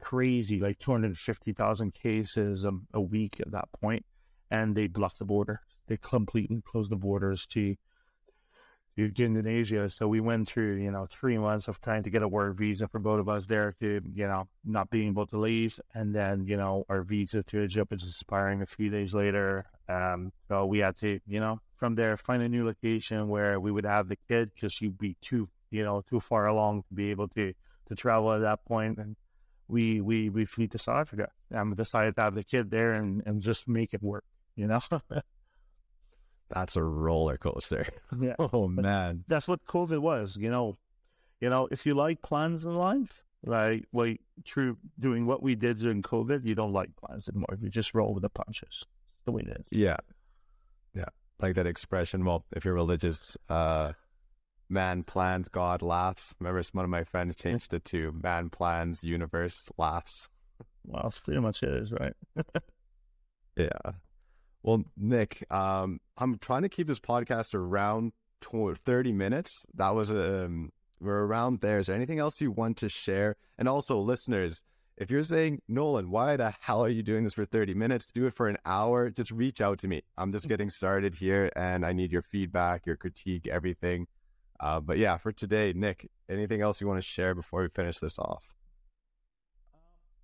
crazy, 0.00 0.60
like 0.60 0.78
250,000 0.78 1.94
cases 1.94 2.64
a, 2.64 2.72
a 2.94 3.00
week 3.00 3.40
at 3.40 3.50
that 3.52 3.68
point, 3.80 4.04
and 4.50 4.74
they 4.74 4.88
blocked 4.88 5.18
the 5.18 5.24
border. 5.24 5.60
They 5.86 5.96
completely 5.96 6.62
closed 6.64 6.90
the 6.90 6.96
borders 6.96 7.46
to 7.46 7.76
to 8.96 9.24
Indonesia. 9.24 9.88
So 9.88 10.06
we 10.06 10.20
went 10.20 10.48
through, 10.48 10.76
you 10.76 10.90
know, 10.90 11.06
three 11.10 11.38
months 11.38 11.68
of 11.68 11.80
trying 11.80 12.02
to 12.02 12.10
get 12.10 12.22
a 12.22 12.28
work 12.28 12.56
visa 12.56 12.88
for 12.88 12.98
both 12.98 13.20
of 13.20 13.28
us 13.28 13.46
there 13.46 13.74
to, 13.80 14.00
you 14.14 14.26
know, 14.26 14.48
not 14.64 14.90
being 14.90 15.08
able 15.08 15.26
to 15.28 15.38
leave. 15.38 15.80
And 15.94 16.14
then, 16.14 16.46
you 16.46 16.56
know, 16.56 16.84
our 16.88 17.02
visa 17.02 17.42
to 17.42 17.62
Egypt 17.62 17.92
is 17.92 18.04
expiring 18.04 18.62
a 18.62 18.66
few 18.66 18.90
days 18.90 19.14
later. 19.14 19.64
Um, 19.88 20.32
so 20.48 20.66
we 20.66 20.80
had 20.80 20.96
to, 20.98 21.20
you 21.26 21.40
know, 21.40 21.60
from 21.76 21.94
there 21.94 22.16
find 22.16 22.42
a 22.42 22.48
new 22.48 22.66
location 22.66 23.28
where 23.28 23.58
we 23.58 23.72
would 23.72 23.86
have 23.86 24.08
the 24.08 24.18
kid 24.28 24.52
because 24.54 24.72
she'd 24.74 24.98
be 24.98 25.16
too, 25.22 25.48
you 25.72 25.84
know, 25.84 26.02
too 26.08 26.20
far 26.20 26.46
along 26.46 26.82
to 26.88 26.94
be 26.94 27.10
able 27.10 27.28
to 27.28 27.52
to 27.88 27.94
travel 27.94 28.32
at 28.32 28.40
that. 28.40 28.60
And 28.70 29.16
we 29.68 30.00
we 30.00 30.28
we 30.28 30.44
flew 30.44 30.68
to 30.68 30.78
South 30.78 30.98
Africa 30.98 31.28
and 31.50 31.76
decided 31.76 32.16
to 32.16 32.22
have 32.22 32.34
the 32.34 32.44
kid 32.44 32.70
there 32.70 32.92
and, 32.92 33.22
and 33.26 33.42
just 33.42 33.68
make 33.68 33.94
it 33.94 34.02
work, 34.02 34.24
you 34.54 34.66
know. 34.66 34.80
That's 36.50 36.76
a 36.76 36.82
roller 36.82 37.38
coaster. 37.38 37.86
Yeah. 38.20 38.34
Oh 38.52 38.68
man. 38.68 39.24
That's 39.26 39.48
what 39.48 39.64
COVID 39.66 39.98
was, 39.98 40.36
you 40.36 40.50
know. 40.50 40.76
You 41.40 41.50
know, 41.50 41.66
if 41.70 41.86
you 41.86 41.94
like 41.94 42.22
plans 42.22 42.64
in 42.64 42.74
life, 42.74 43.24
like 43.44 43.86
like 43.92 44.20
through 44.46 44.76
doing 45.00 45.26
what 45.26 45.42
we 45.42 45.54
did 45.54 45.78
during 45.78 46.02
COVID, 46.02 46.44
you 46.44 46.54
don't 46.54 46.72
like 46.72 46.90
plans 46.96 47.28
anymore. 47.28 47.58
You 47.60 47.68
just 47.68 47.94
roll 47.94 48.14
with 48.14 48.22
the 48.22 48.28
punches. 48.28 48.84
The 49.24 49.32
way 49.32 49.42
it 49.42 49.48
is. 49.48 49.64
Yeah. 49.70 49.96
Yeah. 50.94 51.08
Like 51.40 51.54
that 51.56 51.66
expression. 51.66 52.24
Well, 52.24 52.44
if 52.52 52.64
you're 52.64 52.74
religious, 52.74 53.36
uh, 53.48 53.92
man 54.72 55.04
plans, 55.04 55.48
God 55.48 55.82
laughs. 55.82 56.34
Remember, 56.40 56.62
one 56.72 56.84
of 56.84 56.90
my 56.90 57.04
friends 57.04 57.36
changed 57.36 57.72
it 57.74 57.84
to 57.86 58.12
man 58.22 58.50
plans, 58.50 59.04
universe 59.04 59.70
laughs. 59.78 60.28
Well, 60.84 61.02
that's 61.04 61.20
pretty 61.20 61.40
much 61.40 61.62
it 61.62 61.70
is, 61.70 61.92
right? 61.92 62.14
yeah. 63.56 63.92
Well, 64.62 64.84
Nick, 64.96 65.44
um, 65.50 66.00
I'm 66.18 66.38
trying 66.38 66.62
to 66.62 66.68
keep 66.68 66.86
this 66.86 67.00
podcast 67.00 67.54
around 67.54 68.12
30 68.42 69.12
minutes. 69.12 69.66
That 69.74 69.94
was 69.94 70.10
um, 70.10 70.70
we're 71.00 71.24
around 71.24 71.60
there. 71.60 71.78
Is 71.78 71.86
there 71.86 71.96
anything 71.96 72.18
else 72.18 72.40
you 72.40 72.50
want 72.50 72.76
to 72.78 72.88
share? 72.88 73.36
And 73.58 73.68
also, 73.68 73.98
listeners, 73.98 74.62
if 74.96 75.10
you're 75.10 75.24
saying 75.24 75.62
Nolan, 75.68 76.10
why 76.10 76.36
the 76.36 76.54
hell 76.60 76.84
are 76.84 76.88
you 76.88 77.02
doing 77.02 77.24
this 77.24 77.34
for 77.34 77.44
30 77.44 77.74
minutes? 77.74 78.10
Do 78.10 78.26
it 78.26 78.34
for 78.34 78.48
an 78.48 78.58
hour. 78.64 79.10
Just 79.10 79.30
reach 79.30 79.60
out 79.60 79.78
to 79.80 79.88
me. 79.88 80.02
I'm 80.16 80.32
just 80.32 80.48
getting 80.48 80.70
started 80.70 81.14
here, 81.14 81.50
and 81.56 81.84
I 81.84 81.92
need 81.92 82.12
your 82.12 82.22
feedback, 82.22 82.86
your 82.86 82.96
critique, 82.96 83.48
everything. 83.48 84.06
Uh, 84.62 84.80
but 84.80 84.96
yeah, 84.96 85.16
for 85.16 85.32
today, 85.32 85.72
Nick, 85.74 86.08
anything 86.30 86.60
else 86.60 86.80
you 86.80 86.86
want 86.86 86.98
to 86.98 87.06
share 87.06 87.34
before 87.34 87.62
we 87.62 87.68
finish 87.68 87.98
this 87.98 88.18
off? 88.18 88.54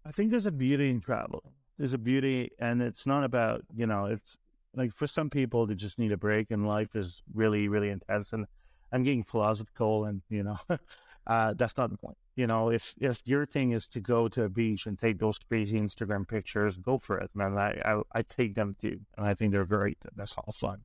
I 0.06 0.12
think 0.12 0.30
there's 0.30 0.46
a 0.46 0.52
beauty 0.52 0.88
in 0.88 1.00
travel 1.00 1.52
there's 1.78 1.94
a 1.94 1.98
beauty, 1.98 2.50
and 2.58 2.82
it's 2.82 3.06
not 3.06 3.24
about 3.24 3.62
you 3.74 3.86
know 3.86 4.06
it's 4.06 4.36
like 4.74 4.92
for 4.92 5.06
some 5.06 5.30
people 5.30 5.66
they 5.66 5.74
just 5.74 5.98
need 5.98 6.12
a 6.12 6.16
break, 6.16 6.50
and 6.50 6.66
life 6.66 6.96
is 6.96 7.22
really 7.32 7.68
really 7.68 7.90
intense. 7.90 8.32
And 8.32 8.46
I'm 8.92 9.04
getting 9.04 9.24
philosophical, 9.24 10.04
and 10.04 10.22
you 10.28 10.42
know 10.42 10.58
uh, 11.26 11.54
that's 11.54 11.76
not 11.76 11.90
the 11.90 11.96
point. 11.96 12.18
You 12.36 12.46
know, 12.46 12.70
if 12.70 12.94
if 13.00 13.22
your 13.24 13.46
thing 13.46 13.72
is 13.72 13.86
to 13.88 14.00
go 14.00 14.28
to 14.28 14.44
a 14.44 14.48
beach 14.48 14.86
and 14.86 14.98
take 14.98 15.18
those 15.18 15.38
crazy 15.38 15.78
Instagram 15.78 16.26
pictures, 16.26 16.76
go 16.76 16.98
for 16.98 17.18
it, 17.18 17.30
man. 17.34 17.56
I 17.56 17.80
I, 17.84 18.02
I 18.12 18.22
take 18.22 18.54
them 18.54 18.76
too, 18.80 19.00
and 19.16 19.26
I 19.26 19.34
think 19.34 19.52
they're 19.52 19.64
great. 19.64 19.98
That's 20.14 20.36
all 20.36 20.52
fun. 20.52 20.82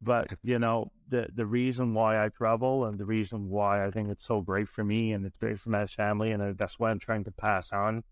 But 0.00 0.28
you 0.42 0.58
know, 0.58 0.92
the 1.08 1.28
the 1.32 1.46
reason 1.46 1.94
why 1.94 2.22
I 2.24 2.28
travel 2.28 2.84
and 2.84 2.98
the 2.98 3.06
reason 3.06 3.48
why 3.48 3.84
I 3.84 3.90
think 3.90 4.10
it's 4.10 4.24
so 4.24 4.40
great 4.40 4.68
for 4.68 4.84
me 4.84 5.12
and 5.12 5.24
it's 5.24 5.38
great 5.38 5.58
for 5.58 5.70
my 5.70 5.86
family, 5.86 6.32
and 6.32 6.56
that's 6.58 6.78
what 6.78 6.90
I'm 6.90 6.98
trying 6.98 7.24
to 7.24 7.32
pass 7.32 7.72
on, 7.72 8.04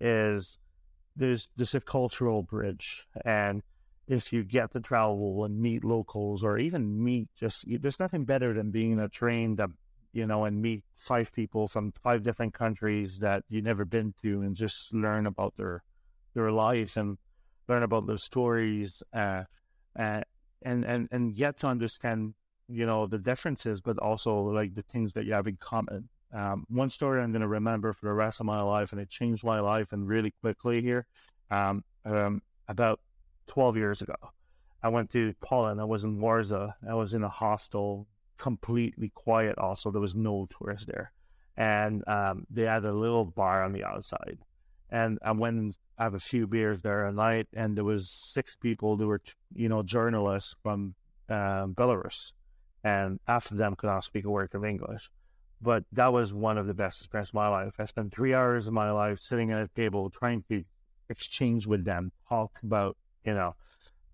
is 0.00 0.58
there's 1.16 1.48
there's 1.56 1.74
a 1.74 1.80
cultural 1.80 2.42
bridge, 2.42 3.06
and 3.24 3.62
if 4.06 4.32
you 4.32 4.42
get 4.42 4.72
to 4.72 4.80
travel 4.80 5.44
and 5.44 5.60
meet 5.60 5.84
locals 5.84 6.42
or 6.42 6.58
even 6.58 7.02
meet 7.02 7.28
just 7.38 7.64
there's 7.80 8.00
nothing 8.00 8.24
better 8.24 8.52
than 8.52 8.72
being 8.72 8.92
in 8.92 8.98
a 8.98 9.08
train 9.08 9.54
that 9.54 9.70
you 10.12 10.26
know 10.26 10.44
and 10.44 10.60
meet 10.60 10.82
five 10.96 11.32
people 11.32 11.68
from 11.68 11.92
five 12.02 12.22
different 12.22 12.52
countries 12.52 13.18
that 13.18 13.44
you 13.48 13.62
never 13.62 13.84
been 13.84 14.12
to 14.20 14.42
and 14.42 14.56
just 14.56 14.92
learn 14.92 15.26
about 15.26 15.54
their 15.56 15.84
their 16.34 16.50
lives 16.50 16.96
and 16.96 17.18
learn 17.68 17.84
about 17.84 18.06
their 18.08 18.18
stories 18.18 19.02
uh, 19.14 19.44
uh, 19.96 20.22
and 20.62 20.84
and 20.84 21.08
and 21.10 21.34
get 21.34 21.58
to 21.58 21.66
understand 21.66 22.34
you 22.68 22.86
know 22.86 23.06
the 23.06 23.18
differences 23.18 23.80
but 23.80 23.98
also 23.98 24.40
like 24.40 24.74
the 24.74 24.82
things 24.82 25.12
that 25.12 25.24
you 25.24 25.32
have 25.32 25.46
in 25.46 25.56
common 25.56 26.08
um, 26.32 26.64
one 26.68 26.90
story 26.90 27.20
I'm 27.20 27.32
going 27.32 27.42
to 27.42 27.48
remember 27.48 27.92
for 27.92 28.06
the 28.06 28.12
rest 28.12 28.40
of 28.40 28.46
my 28.46 28.60
life, 28.60 28.92
and 28.92 29.00
it 29.00 29.08
changed 29.08 29.44
my 29.44 29.60
life 29.60 29.92
and 29.92 30.06
really 30.06 30.32
quickly 30.40 30.80
here. 30.80 31.06
Um, 31.50 31.84
um, 32.04 32.42
about 32.68 33.00
12 33.48 33.76
years 33.76 34.02
ago, 34.02 34.14
I 34.82 34.88
went 34.88 35.10
to 35.12 35.34
Poland. 35.40 35.80
I 35.80 35.84
was 35.84 36.04
in 36.04 36.20
Warsaw. 36.20 36.70
I 36.88 36.94
was 36.94 37.14
in 37.14 37.24
a 37.24 37.28
hostel, 37.28 38.06
completely 38.38 39.10
quiet. 39.14 39.58
Also, 39.58 39.90
there 39.90 40.00
was 40.00 40.14
no 40.14 40.48
tourists 40.56 40.86
there, 40.86 41.12
and 41.56 42.06
um, 42.08 42.46
they 42.48 42.62
had 42.62 42.84
a 42.84 42.92
little 42.92 43.24
bar 43.24 43.64
on 43.64 43.72
the 43.72 43.84
outside. 43.84 44.38
And 44.90 45.18
I 45.22 45.32
went 45.32 45.56
and 45.56 45.78
have 45.98 46.14
a 46.14 46.18
few 46.18 46.46
beers 46.46 46.82
there 46.82 47.06
a 47.06 47.12
night, 47.12 47.46
and 47.54 47.76
there 47.76 47.84
was 47.84 48.10
six 48.10 48.56
people. 48.56 48.96
They 48.96 49.04
were, 49.04 49.22
you 49.54 49.68
know, 49.68 49.82
journalists 49.82 50.54
from 50.62 50.94
uh, 51.28 51.66
Belarus, 51.66 52.32
and 52.82 53.20
half 53.26 53.50
of 53.50 53.56
them 53.56 53.76
could 53.76 53.86
not 53.86 54.04
speak 54.04 54.24
a 54.24 54.30
word 54.30 54.50
of 54.54 54.64
English 54.64 55.10
but 55.60 55.84
that 55.92 56.12
was 56.12 56.32
one 56.32 56.56
of 56.58 56.66
the 56.66 56.74
best 56.74 57.00
experiences 57.00 57.30
of 57.30 57.34
my 57.34 57.48
life. 57.48 57.74
I 57.78 57.84
spent 57.84 58.14
three 58.14 58.34
hours 58.34 58.66
of 58.66 58.72
my 58.72 58.90
life 58.90 59.20
sitting 59.20 59.52
at 59.52 59.62
a 59.62 59.68
table 59.68 60.08
trying 60.10 60.42
to 60.48 60.64
exchange 61.08 61.66
with 61.66 61.84
them, 61.84 62.12
talk 62.28 62.52
about, 62.62 62.96
you 63.24 63.34
know, 63.34 63.54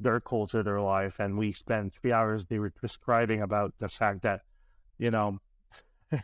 their 0.01 0.21
culture, 0.21 0.63
their 0.63 0.81
life. 0.81 1.21
And 1.21 1.39
we 1.39 1.53
spent 1.53 1.95
three 1.95 2.13
hours, 2.13 2.47
they 2.47 2.59
were 2.59 2.73
describing 2.83 3.43
about 3.43 3.75
the 3.79 3.89
fact 3.89 4.23
that, 4.23 4.41
you 4.99 5.11
know, 5.11 5.39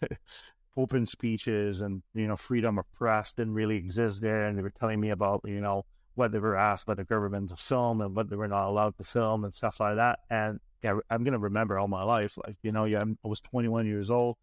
open 0.76 1.06
speeches 1.06 1.80
and, 1.80 2.02
you 2.14 2.26
know, 2.26 2.36
freedom 2.36 2.78
of 2.78 2.90
press 2.92 3.32
didn't 3.32 3.54
really 3.54 3.76
exist 3.76 4.20
there. 4.20 4.46
And 4.46 4.56
they 4.56 4.62
were 4.62 4.70
telling 4.70 5.00
me 5.00 5.10
about, 5.10 5.42
you 5.44 5.60
know, 5.60 5.84
what 6.14 6.32
they 6.32 6.38
were 6.38 6.56
asked 6.56 6.86
by 6.86 6.94
the 6.94 7.04
government 7.04 7.48
to 7.50 7.56
film 7.56 8.00
and 8.00 8.14
what 8.14 8.28
they 8.28 8.36
were 8.36 8.48
not 8.48 8.68
allowed 8.68 8.96
to 8.98 9.04
film 9.04 9.44
and 9.44 9.54
stuff 9.54 9.80
like 9.80 9.96
that. 9.96 10.20
And 10.30 10.60
yeah, 10.82 10.98
I'm 11.10 11.24
going 11.24 11.32
to 11.32 11.38
remember 11.38 11.78
all 11.78 11.88
my 11.88 12.02
life. 12.02 12.36
Like, 12.44 12.56
you 12.62 12.72
know, 12.72 12.84
yeah, 12.84 13.02
I 13.02 13.28
was 13.28 13.40
21 13.40 13.86
years 13.86 14.10
old 14.10 14.36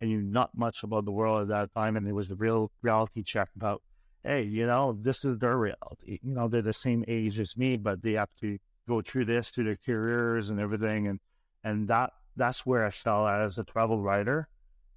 and 0.00 0.10
knew 0.10 0.22
not 0.22 0.56
much 0.56 0.82
about 0.82 1.04
the 1.04 1.12
world 1.12 1.42
at 1.42 1.48
that 1.48 1.74
time. 1.74 1.96
And 1.96 2.06
it 2.06 2.12
was 2.12 2.28
the 2.28 2.36
real 2.36 2.70
reality 2.82 3.22
check 3.22 3.48
about, 3.56 3.82
hey, 4.24 4.42
you 4.42 4.66
know, 4.66 4.96
this 5.00 5.24
is 5.24 5.38
their 5.38 5.56
reality. 5.56 6.18
You 6.22 6.34
know, 6.34 6.48
they're 6.48 6.62
the 6.62 6.72
same 6.72 7.04
age 7.08 7.38
as 7.40 7.56
me, 7.56 7.76
but 7.76 8.02
they 8.02 8.12
have 8.12 8.34
to 8.40 8.58
go 8.88 9.02
through 9.02 9.26
this 9.26 9.50
to 9.52 9.64
their 9.64 9.78
careers 9.84 10.50
and 10.50 10.60
everything. 10.60 11.06
And 11.06 11.20
and 11.62 11.88
that 11.88 12.10
that's 12.36 12.64
where 12.64 12.86
I 12.86 12.90
felt 12.90 13.28
as 13.28 13.58
a 13.58 13.64
travel 13.64 14.00
writer. 14.00 14.48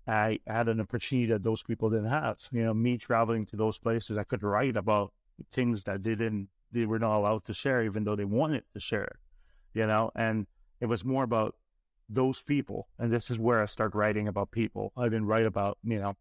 I 0.08 0.40
had 0.46 0.68
an 0.68 0.82
opportunity 0.82 1.32
that 1.32 1.44
those 1.44 1.64
people 1.64 1.90
didn't 1.90 2.10
have. 2.10 2.40
You 2.52 2.64
know, 2.66 2.74
me 2.74 2.98
traveling 2.98 3.46
to 3.48 3.56
those 3.56 3.78
places, 3.78 4.18
I 4.18 4.24
could 4.24 4.44
write 4.44 4.76
about 4.76 5.14
things 5.52 5.84
that 5.84 6.04
they 6.04 6.16
didn't, 6.16 6.50
they 6.72 6.86
were 6.86 7.00
not 7.00 7.18
allowed 7.18 7.46
to 7.46 7.54
share, 7.54 7.84
even 7.84 8.04
though 8.04 8.16
they 8.16 8.26
wanted 8.26 8.64
to 8.74 8.80
share. 8.80 9.20
You 9.74 9.88
know, 9.88 10.12
and 10.16 10.48
it 10.80 10.88
was 10.88 11.06
more 11.06 11.24
about 11.24 11.56
those 12.10 12.42
people. 12.42 12.88
And 13.00 13.12
this 13.12 13.32
is 13.32 13.40
where 13.40 13.62
I 13.62 13.66
start 13.66 13.96
writing 13.96 14.28
about 14.28 14.52
people. 14.52 14.92
I 14.98 15.06
didn't 15.06 15.26
write 15.26 15.46
about, 15.46 15.78
you 15.84 16.00
know, 16.00 16.16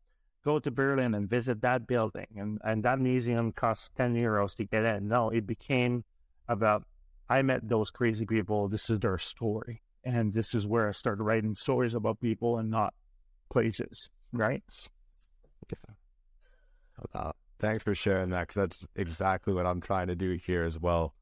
go 0.45 0.59
to 0.59 0.71
Berlin 0.71 1.15
and 1.15 1.29
visit 1.29 1.61
that 1.63 1.87
building 1.87 2.27
and, 2.37 2.59
and 2.65 2.83
that 2.83 2.99
museum 2.99 3.53
costs 3.53 3.91
10 3.97 4.15
euros 4.15 4.57
to 4.57 4.65
get 4.65 4.85
in. 4.85 5.09
No, 5.09 5.31
it 5.31 5.47
became 5.47 6.05
about, 6.49 6.85
I 7.29 7.43
met 7.43 7.69
those 7.69 7.91
crazy 7.91 8.27
people. 8.27 8.69
This 8.69 8.91
is 8.91 9.01
their 9.01 9.19
story. 9.19 9.83
And 10.05 10.35
this 10.35 10.55
is 10.55 10.67
where 10.67 10.89
I 10.89 10.93
started 10.93 11.23
writing 11.23 11.55
stories 11.55 11.95
about 11.95 12.21
people 12.21 12.59
and 12.59 12.71
not 12.71 12.95
places, 13.53 14.11
right? 14.33 14.63
Uh, 17.15 17.33
thanks 17.61 17.83
for 17.83 17.95
sharing 17.95 18.31
that 18.31 18.49
because 18.49 18.57
that's 18.57 18.89
exactly 18.97 19.53
what 19.53 19.67
I'm 19.67 19.81
trying 19.81 20.07
to 20.09 20.17
do 20.17 20.33
here 20.33 20.65
as 20.65 20.79
well. 20.79 21.15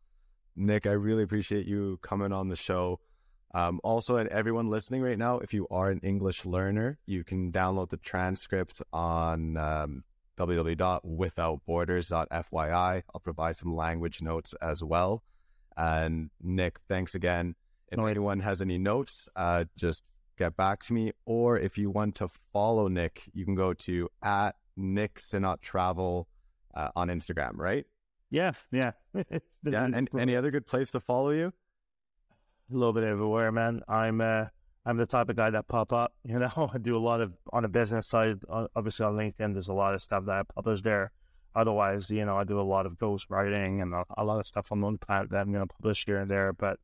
Nick, 0.57 0.87
I 0.87 0.93
really 0.93 1.25
appreciate 1.25 1.67
you 1.67 1.99
coming 2.03 2.33
on 2.33 2.49
the 2.49 2.57
show. 2.57 3.01
Um, 3.53 3.81
also, 3.83 4.17
and 4.17 4.29
everyone 4.29 4.69
listening 4.69 5.03
right 5.03 5.19
now, 5.19 5.41
if 5.41 5.53
you 5.53 5.67
are 5.71 5.91
an 5.91 5.99
English 6.03 6.45
learner, 6.45 7.01
you 7.07 7.25
can 7.25 7.51
download 7.51 7.91
the 7.91 7.97
transcript 7.97 8.81
on 8.93 9.57
um, 9.57 10.05
www.withoutborders.fyi. 10.39 13.03
I'll 13.13 13.21
provide 13.21 13.57
some 13.57 13.75
language 13.75 14.23
notes 14.23 14.55
as 14.63 14.85
well. 14.85 15.25
And 15.77 16.31
Nick, 16.41 16.79
thanks 16.89 17.17
again. 17.17 17.57
If 17.91 17.99
anyone 17.99 18.39
has 18.41 18.63
any 18.63 18.79
notes, 18.79 19.29
uh, 19.35 19.65
just 19.77 20.05
get 20.41 20.57
back 20.57 20.83
to 20.85 20.93
me. 20.93 21.13
Or 21.27 21.59
if 21.59 21.77
you 21.77 21.91
want 21.91 22.15
to 22.17 22.29
follow 22.53 22.89
Nick, 22.89 23.23
you 23.35 23.45
can 23.45 23.55
go 23.55 23.75
to 23.75 24.09
at 24.23 24.57
Nick 24.77 25.17
Synnott 25.17 25.61
Travel 25.61 26.29
uh, 26.75 26.89
on 26.97 27.09
Instagram, 27.09 27.53
right? 27.57 27.87
Yeah, 28.31 28.53
yeah. 28.73 28.93
yeah, 29.15 29.85
and 29.85 30.09
any 30.19 30.37
other 30.37 30.51
good 30.51 30.67
place 30.67 30.91
to 30.93 31.01
follow 31.01 31.31
you? 31.31 31.53
A 32.73 32.77
little 32.77 32.93
bit 32.93 33.05
everywhere, 33.05 33.53
man. 33.53 33.83
I'm 33.89 34.21
uh, 34.21 34.47
I'm 34.87 34.97
the 34.97 35.07
type 35.07 35.29
of 35.29 35.37
guy 35.37 35.51
that 35.51 35.69
pop 35.69 35.93
up. 35.93 36.15
You 36.25 36.39
know, 36.39 36.71
I 36.73 36.79
do 36.79 36.97
a 36.97 37.05
lot 37.11 37.21
of 37.21 37.33
on 37.53 37.65
the 37.65 37.69
business 37.69 38.07
side. 38.07 38.39
Obviously, 38.49 39.05
on 39.05 39.17
LinkedIn, 39.17 39.53
there's 39.53 39.69
a 39.69 39.75
lot 39.75 39.95
of 39.95 40.03
stuff 40.03 40.25
that 40.27 40.33
I 40.33 40.43
publish 40.55 40.81
there. 40.83 41.13
Otherwise, 41.55 42.09
you 42.11 42.25
know, 42.25 42.39
I 42.39 42.45
do 42.45 42.61
a 42.61 42.63
lot 42.63 42.87
of 42.87 42.97
ghost 42.97 43.27
writing 43.29 43.81
and 43.81 43.93
a, 43.93 44.05
a 44.17 44.25
lot 44.25 44.39
of 44.39 44.47
stuff 44.47 44.71
on 44.71 44.81
Notepad 44.81 45.31
that 45.31 45.41
I'm 45.41 45.53
going 45.53 45.67
to 45.67 45.75
publish 45.75 46.05
here 46.07 46.19
and 46.19 46.31
there. 46.31 46.53
But 46.53 46.79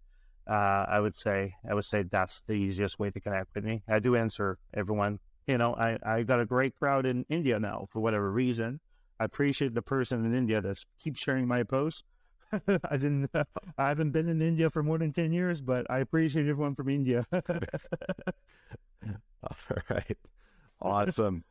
uh, 0.49 0.87
I 0.89 1.01
would 1.01 1.17
say 1.17 1.55
I 1.69 1.75
would 1.75 1.85
say 1.85 2.03
that's 2.03 2.43
the 2.47 2.55
easiest 2.55 2.99
way 2.99 3.11
to 3.11 3.21
connect 3.21 3.55
with 3.55 3.65
me. 3.65 3.83
I 3.89 3.99
do 3.99 4.17
answer 4.17 4.59
everyone. 4.75 5.19
You 5.47 5.59
know, 5.59 5.75
I, 5.75 5.99
I 6.05 6.23
got 6.23 6.41
a 6.41 6.47
great 6.47 6.75
crowd 6.77 7.07
in 7.07 7.25
India 7.29 7.61
now 7.61 7.87
for 7.91 8.01
whatever 8.01 8.31
reason. 8.31 8.81
I 9.19 9.25
appreciate 9.25 9.75
the 9.75 9.83
person 9.83 10.25
in 10.25 10.35
India 10.35 10.61
that 10.61 10.85
keeps 10.99 11.21
sharing 11.21 11.47
my 11.47 11.63
posts. 11.63 12.05
I 12.53 12.97
didn't. 12.97 13.31
I 13.79 13.89
haven't 13.89 14.11
been 14.11 14.29
in 14.29 14.43
India 14.43 14.71
for 14.71 14.83
more 14.83 14.99
than 14.99 15.13
ten 15.13 15.33
years, 15.33 15.61
but 15.61 15.89
I 15.91 15.99
appreciate 15.99 16.49
everyone 16.49 16.75
from 16.75 16.89
India. 16.89 17.27
All 17.33 17.43
right, 19.91 20.19
awesome. 20.81 21.45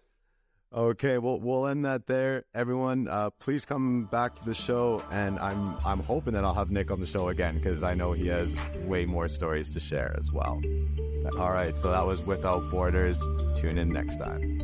Okay, 0.75 1.19
well 1.19 1.39
we'll 1.39 1.67
end 1.67 1.85
that 1.85 2.05
there. 2.05 2.43
Everyone, 2.53 3.07
uh, 3.07 3.29
please 3.29 3.63
come 3.63 4.09
back 4.11 4.35
to 4.35 4.43
the 4.43 4.53
show, 4.53 5.01
and 5.09 5.39
I'm 5.39 5.77
I'm 5.85 6.01
hoping 6.01 6.33
that 6.33 6.43
I'll 6.43 6.53
have 6.53 6.69
Nick 6.69 6.91
on 6.91 6.99
the 6.99 7.07
show 7.07 7.29
again 7.29 7.55
because 7.55 7.81
I 7.81 7.93
know 7.93 8.11
he 8.11 8.27
has 8.27 8.57
way 8.83 9.05
more 9.05 9.29
stories 9.29 9.69
to 9.69 9.79
share 9.79 10.13
as 10.17 10.33
well. 10.33 10.61
All 11.39 11.51
right, 11.51 11.73
so 11.73 11.91
that 11.91 12.05
was 12.05 12.25
Without 12.25 12.69
Borders. 12.69 13.21
Tune 13.55 13.77
in 13.77 13.88
next 13.88 14.17
time. 14.17 14.61